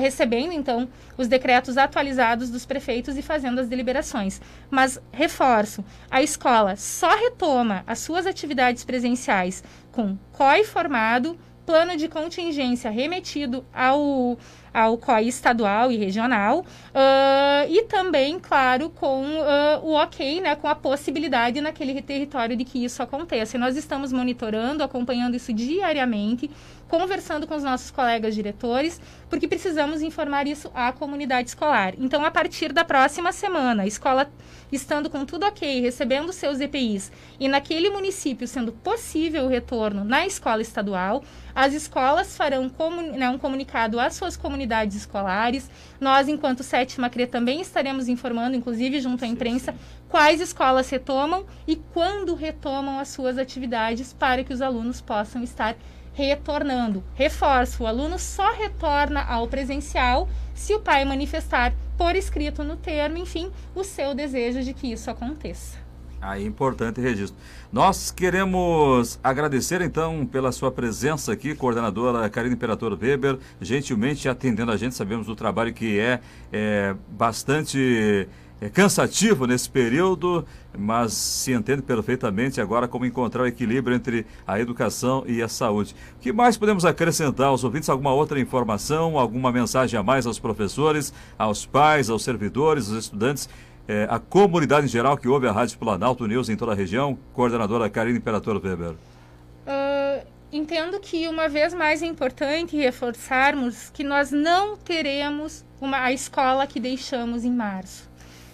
[0.00, 4.40] recebendo, então, os decretos atualizados dos prefeitos e fazendo as deliberações.
[4.70, 12.08] Mas, reforço, a escola só retoma as suas atividades presenciais com COI formado, plano de
[12.08, 14.36] contingência remetido ao
[14.72, 20.66] ao COI estadual e regional, uh, e também, claro, com uh, o ok, né, com
[20.66, 23.56] a possibilidade naquele território de que isso aconteça.
[23.56, 26.50] E nós estamos monitorando, acompanhando isso diariamente,
[26.92, 31.94] conversando com os nossos colegas diretores, porque precisamos informar isso à comunidade escolar.
[31.96, 34.30] Então, a partir da próxima semana, a escola
[34.70, 40.26] estando com tudo ok, recebendo seus EPIs, e naquele município sendo possível o retorno na
[40.26, 41.24] escola estadual,
[41.54, 45.70] as escolas farão comun né, um comunicado às suas comunidades escolares.
[45.98, 49.74] Nós, enquanto sétima CRE, também estaremos informando, inclusive junto à imprensa,
[50.10, 55.74] quais escolas retomam e quando retomam as suas atividades para que os alunos possam estar
[56.12, 57.02] retornando.
[57.14, 63.16] Reforço: o aluno só retorna ao presencial se o pai manifestar por escrito no termo,
[63.16, 65.82] enfim, o seu desejo de que isso aconteça.
[66.22, 67.36] Aí, importante registro.
[67.72, 74.76] Nós queremos agradecer, então, pela sua presença aqui, coordenadora Karine Imperator Weber, gentilmente atendendo a
[74.76, 74.94] gente.
[74.94, 76.20] Sabemos do trabalho que é,
[76.52, 78.28] é bastante
[78.62, 80.46] é, cansativo nesse período,
[80.78, 85.94] mas se entende perfeitamente agora como encontrar o equilíbrio entre a educação e a saúde.
[86.16, 87.88] O que mais podemos acrescentar aos ouvintes?
[87.88, 93.48] Alguma outra informação, alguma mensagem a mais aos professores, aos pais, aos servidores, aos estudantes?
[93.86, 97.18] é, a comunidade em geral que ouve a Rádio Planalto News em toda a região.
[97.32, 98.92] Coordenadora Karine Imperator Weber.
[98.92, 106.12] Uh, entendo que uma vez mais é importante reforçarmos que nós não teremos uma, a
[106.12, 108.10] escola que deixamos em março.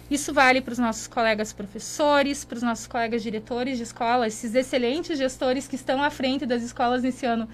[0.09, 4.55] Isso vale para os nossos colegas professores, para os nossos colegas diretores de escola, esses
[4.55, 7.47] excelentes gestores que estão à frente das escolas nesse ano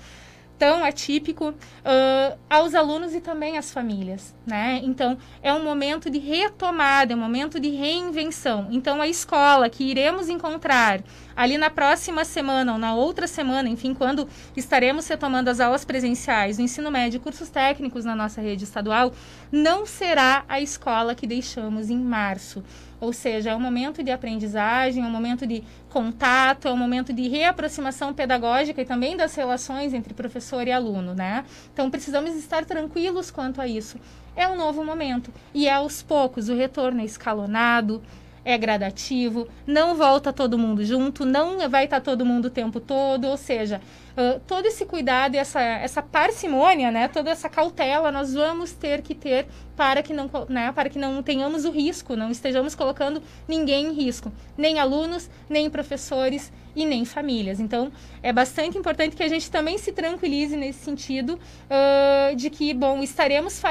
[0.57, 4.79] tão atípico uh, aos alunos e também às famílias, né?
[4.83, 8.67] Então é um momento de retomada, é um momento de reinvenção.
[8.71, 11.03] Então a escola que iremos encontrar
[11.35, 16.57] ali na próxima semana ou na outra semana, enfim, quando estaremos retomando as aulas presenciais
[16.57, 19.13] do ensino médio, cursos técnicos na nossa rede estadual,
[19.51, 22.63] não será a escola que deixamos em março.
[23.05, 27.13] Ou seja, é um momento de aprendizagem, é um momento de contato, é um momento
[27.13, 31.45] de reaproximação pedagógica e também das relações entre professor e aluno, né?
[31.71, 33.99] Então precisamos estar tranquilos quanto a isso.
[34.35, 38.01] É um novo momento e é aos poucos, o retorno é escalonado,
[38.43, 43.27] é gradativo, não volta todo mundo junto, não vai estar todo mundo o tempo todo,
[43.27, 43.81] ou seja,
[44.17, 49.01] uh, todo esse cuidado e essa, essa parcimônia, né, toda essa cautela nós vamos ter
[49.01, 53.21] que ter para que não, né, para que não tenhamos o risco, não estejamos colocando
[53.47, 57.59] ninguém em risco, nem alunos, nem professores e nem famílias.
[57.59, 57.91] Então,
[58.21, 63.01] é bastante importante que a gente também se tranquilize nesse sentido uh, de que, bom,
[63.01, 63.61] estaremos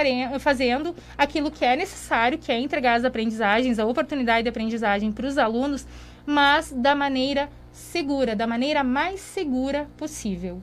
[0.40, 5.26] fazendo aquilo que é necessário, que é entregar as aprendizagens, a oportunidade de aprendizagem para
[5.26, 5.86] os alunos,
[6.26, 10.62] mas da maneira segura, da maneira mais segura possível.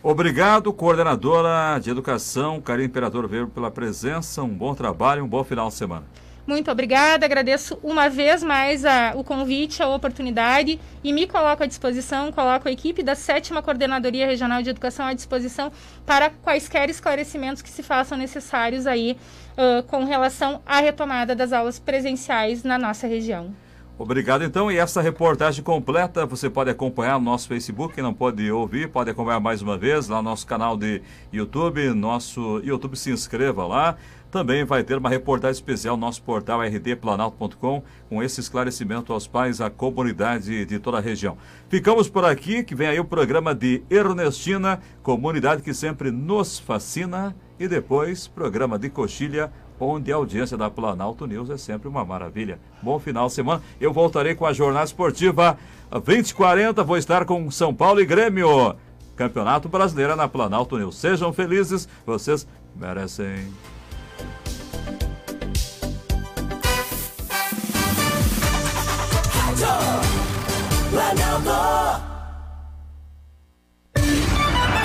[0.00, 4.42] Obrigado, coordenadora de educação, Karine Imperador Verbo, pela presença.
[4.44, 6.04] Um bom trabalho, um bom final de semana.
[6.46, 11.66] Muito obrigada, agradeço uma vez mais a, o convite, a oportunidade e me coloco à
[11.66, 15.70] disposição, coloco a equipe da sétima Coordenadoria Regional de Educação à disposição
[16.06, 19.18] para quaisquer esclarecimentos que se façam necessários aí
[19.58, 23.52] uh, com relação à retomada das aulas presenciais na nossa região.
[23.98, 24.70] Obrigado, então.
[24.70, 27.94] E essa reportagem completa você pode acompanhar no nosso Facebook.
[27.94, 31.92] Quem não pode ouvir, pode acompanhar mais uma vez lá no nosso canal de YouTube.
[31.94, 33.96] Nosso YouTube, se inscreva lá.
[34.30, 39.60] Também vai ter uma reportagem especial no nosso portal rdplanalto.com com esse esclarecimento aos pais,
[39.60, 41.36] à comunidade de toda a região.
[41.68, 47.34] Ficamos por aqui, que vem aí o programa de Ernestina, comunidade que sempre nos fascina,
[47.58, 49.50] e depois programa de Coxilha,
[49.80, 52.58] onde a audiência da Planalto News é sempre uma maravilha.
[52.82, 53.62] Bom final de semana.
[53.80, 55.58] Eu voltarei com a jornada esportiva
[55.90, 58.74] 2040, vou estar com São Paulo e Grêmio.
[59.16, 60.96] Campeonato Brasileiro na Planalto News.
[60.96, 63.48] Sejam felizes, vocês merecem.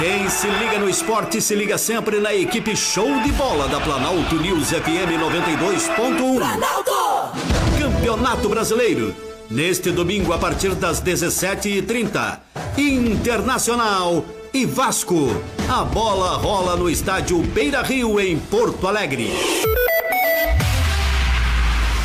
[0.04, 4.36] Quem se liga no esporte se liga sempre na equipe Show de Bola da Planalto
[4.36, 6.39] News FM 92.1.
[6.39, 7.32] Planalto!
[7.80, 9.16] Campeonato Brasileiro.
[9.49, 12.38] Neste domingo a partir das 17h30.
[12.78, 15.41] Internacional e Vasco.
[15.70, 19.32] A bola rola no estádio Beira Rio, em Porto Alegre.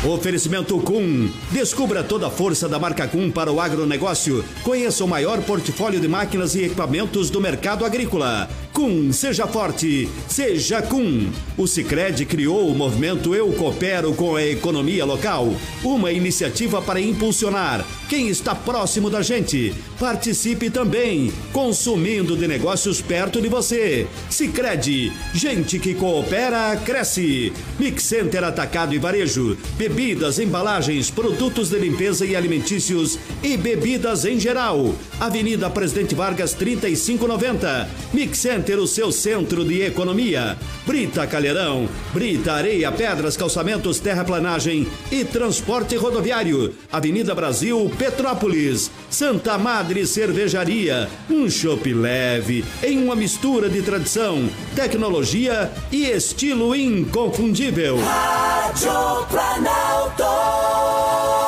[0.03, 1.29] Oferecimento Cum.
[1.51, 4.45] Descubra toda a força da marca Cum para o agronegócio.
[4.63, 8.49] Conheça o maior portfólio de máquinas e equipamentos do mercado agrícola.
[8.71, 11.29] Cum, seja forte, seja Cum.
[11.57, 17.85] O Sicredi criou o movimento Eu Coopero com a Economia Local, uma iniciativa para impulsionar
[18.07, 19.73] quem está próximo da gente.
[19.99, 24.07] Participe também, consumindo de negócios perto de você.
[24.29, 27.53] Sicredi, gente que coopera cresce.
[27.77, 29.55] Mix Center Atacado e Varejo,
[29.89, 34.95] bebidas, embalagens, produtos de limpeza e alimentícios e bebidas em geral.
[35.19, 37.89] Avenida Presidente Vargas 3590.
[38.13, 40.55] Mix Center ter o seu centro de economia.
[40.85, 46.75] Brita Calheirão, Brita Areia, Pedras, Calçamentos, Terraplanagem e Transporte Rodoviário.
[46.91, 48.91] Avenida Brasil, Petrópolis.
[49.09, 57.97] Santa Madre Cervejaria, um chopp leve em uma mistura de tradição, tecnologia e estilo inconfundível.
[57.99, 59.25] Rádio
[59.79, 61.38] Planalto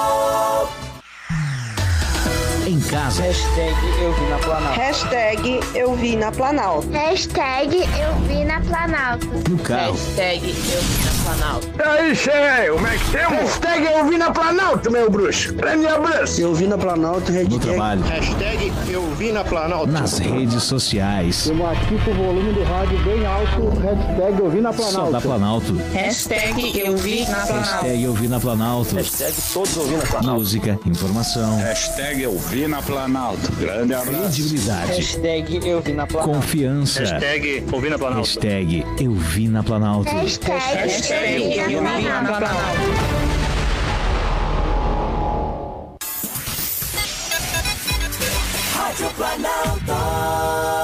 [2.92, 3.24] casa.
[3.24, 4.80] Hashtag eu vi na Planalto.
[4.80, 6.90] Hashtag eu vi na Planalto.
[6.92, 9.28] Hashtag eu vi na Planalto.
[9.50, 9.94] No carro.
[9.94, 11.68] Hashtag eu vi na Planalto.
[11.78, 13.40] E aí, cheio, como é que temos?
[13.40, 15.54] Hashtag eu vi na Planalto, meu bruxo.
[15.54, 16.42] Grande abraço.
[16.42, 17.32] Eu vi na Planalto.
[17.32, 18.02] Hashtag, no trabalho.
[18.04, 19.88] Hashtag eu vi na Planalto.
[19.88, 21.48] Nas redes sociais.
[21.48, 23.70] Eu aqui com o volume do rádio bem alto.
[23.80, 25.06] Hashtag eu vi na Planalto.
[25.06, 25.82] Só da Planalto.
[25.94, 27.54] Hashtag eu vi na Planalto.
[27.54, 28.96] Hashtag eu vi na Planalto.
[28.96, 30.40] Hashtag todos ouvindo na Planalto.
[30.40, 31.58] Música, informação.
[31.60, 33.52] Hashtag eu vi na Planalto.
[33.54, 34.20] Grande abraço.
[34.20, 34.92] Credibilidade.
[34.94, 36.34] Hashtag eu vi na Planalto.
[36.34, 37.00] Confiança.
[37.00, 38.20] Hashtag eu vi na Planalto.
[38.28, 40.10] Hashtag eu vi na Planalto.
[40.10, 43.32] Hashtag, Hashtag eu vi na Planalto.
[48.76, 50.81] Rádio Planalto.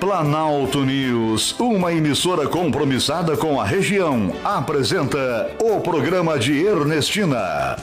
[0.00, 7.76] Planalto News, uma emissora compromissada com a região, apresenta o programa de Ernestina.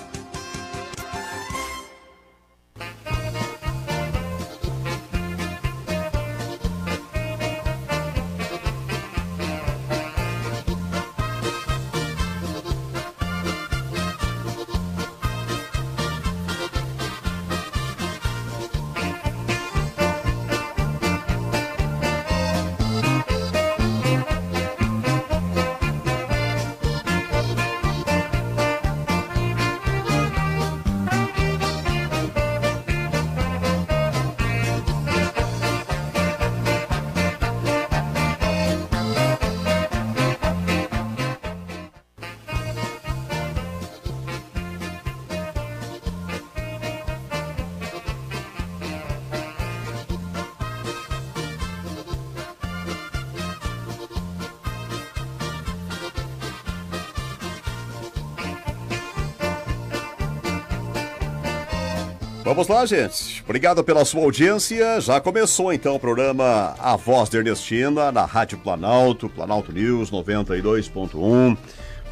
[62.54, 63.41] Vamos lá, gente.
[63.43, 65.01] Obrigado pela sua audiência.
[65.01, 71.58] Já começou então o programa A Voz de Ernestina na Rádio Planalto, Planalto News 92.1.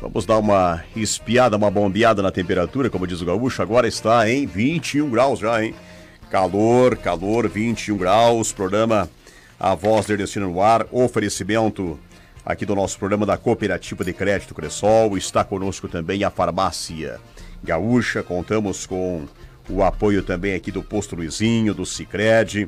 [0.01, 3.61] Vamos dar uma espiada, uma bombeada na temperatura, como diz o gaúcho.
[3.61, 5.75] Agora está em 21 graus já, hein?
[6.31, 8.51] Calor, calor, 21 graus.
[8.51, 9.07] Programa
[9.59, 10.87] A Voz de Ernestina no ar.
[10.91, 11.99] Oferecimento
[12.43, 15.15] aqui do nosso programa da Cooperativa de Crédito Cressol.
[15.19, 17.19] Está conosco também a Farmácia
[17.63, 18.23] Gaúcha.
[18.23, 19.27] Contamos com
[19.69, 22.67] o apoio também aqui do Posto Luizinho, do Cicred,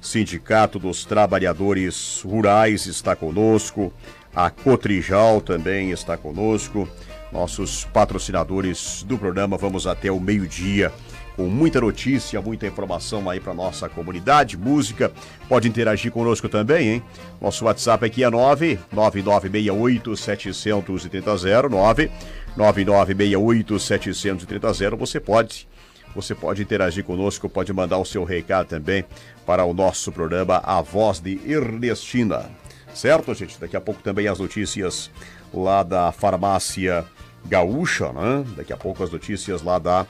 [0.00, 3.92] Sindicato dos Trabalhadores Rurais está conosco,
[4.34, 6.88] a Cotrijal também está conosco,
[7.32, 9.56] nossos patrocinadores do programa.
[9.56, 10.92] Vamos até o meio-dia
[11.36, 15.12] com muita notícia, muita informação aí para nossa comunidade, música.
[15.48, 17.02] Pode interagir conosco também, hein?
[17.40, 22.10] Nosso WhatsApp aqui é 9 9968 730 9
[22.56, 25.68] 9968 730 Você pode
[26.14, 29.04] você pode interagir conosco, pode mandar o seu recado também
[29.44, 32.50] para o nosso programa A Voz de Ernestina.
[32.94, 33.58] Certo, gente?
[33.58, 35.10] Daqui a pouco também as notícias
[35.52, 37.04] lá da farmácia
[37.44, 38.44] gaúcha, né?
[38.56, 40.06] Daqui a pouco as notícias lá da,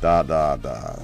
[0.00, 0.98] da, da, da,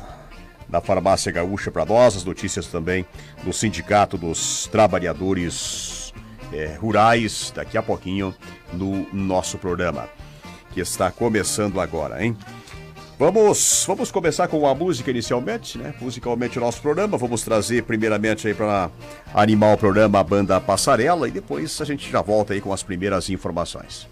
[0.69, 3.07] da farmácia gaúcha para nós, as notícias também
[3.43, 6.13] do Sindicato dos Trabalhadores
[6.53, 8.35] é, Rurais, daqui a pouquinho
[8.73, 10.09] no nosso programa,
[10.73, 12.37] que está começando agora, hein?
[13.23, 15.95] Vamos, vamos começar com a música inicialmente, né?
[16.01, 17.17] Musicalmente o nosso programa.
[17.17, 18.91] Vamos trazer primeiramente aí para
[19.33, 22.83] animar o programa a banda Passarela e depois a gente já volta aí com as
[22.83, 24.09] primeiras informações.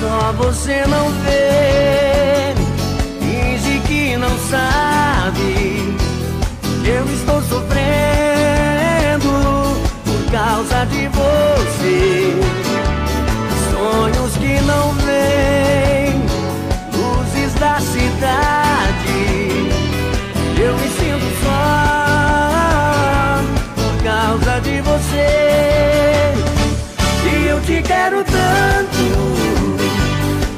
[0.00, 2.07] Só você não vê,
[4.48, 5.94] que sabe.
[6.84, 9.28] Eu estou sofrendo
[10.04, 12.34] por causa de você.
[13.70, 16.22] Sonhos que não vêm,
[16.92, 19.18] luzes da cidade.
[20.60, 21.58] Eu me sinto só
[23.76, 26.32] por causa de você.
[27.30, 29.04] E eu te quero tanto,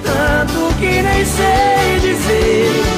[0.04, 2.89] tanto que nem sei dizer.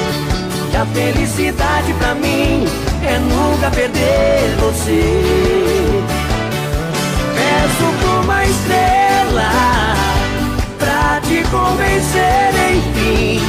[0.83, 2.65] A felicidade pra mim
[3.07, 5.23] é nunca perder você.
[7.33, 9.95] Peço por uma estrela
[10.77, 13.41] pra te convencer, enfim.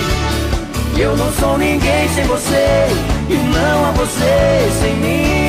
[0.96, 2.86] Eu não sou ninguém sem você
[3.28, 5.43] e não há você sem mim.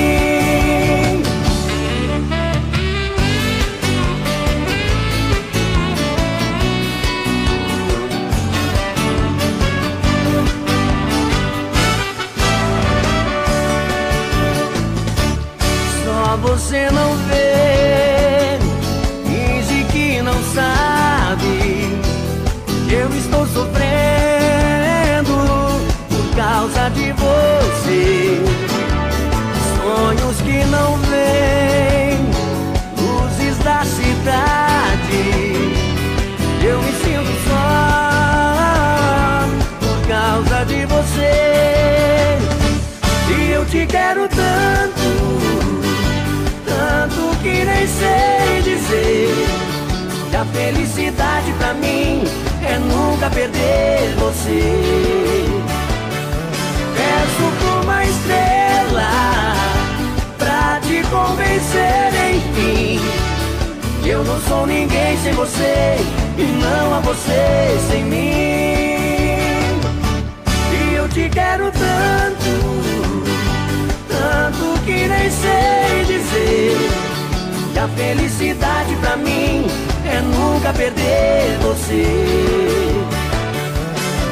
[78.16, 79.66] Felicidade pra mim
[80.06, 82.06] é nunca perder você.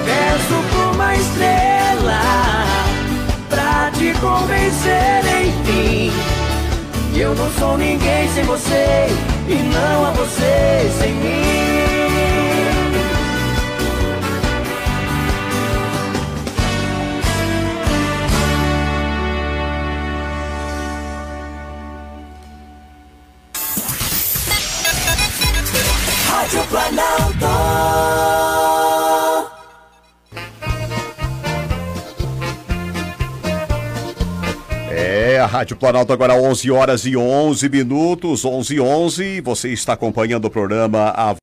[0.05, 2.21] Peço por uma estrela
[3.49, 6.11] pra te convencer, enfim.
[7.15, 9.07] Eu não sou ninguém sem você
[9.47, 11.92] e não há você sem mim.
[35.53, 39.41] Rádio Planalto agora 11 horas e 11 minutos, 11 e 11.
[39.41, 41.31] Você está acompanhando o programa A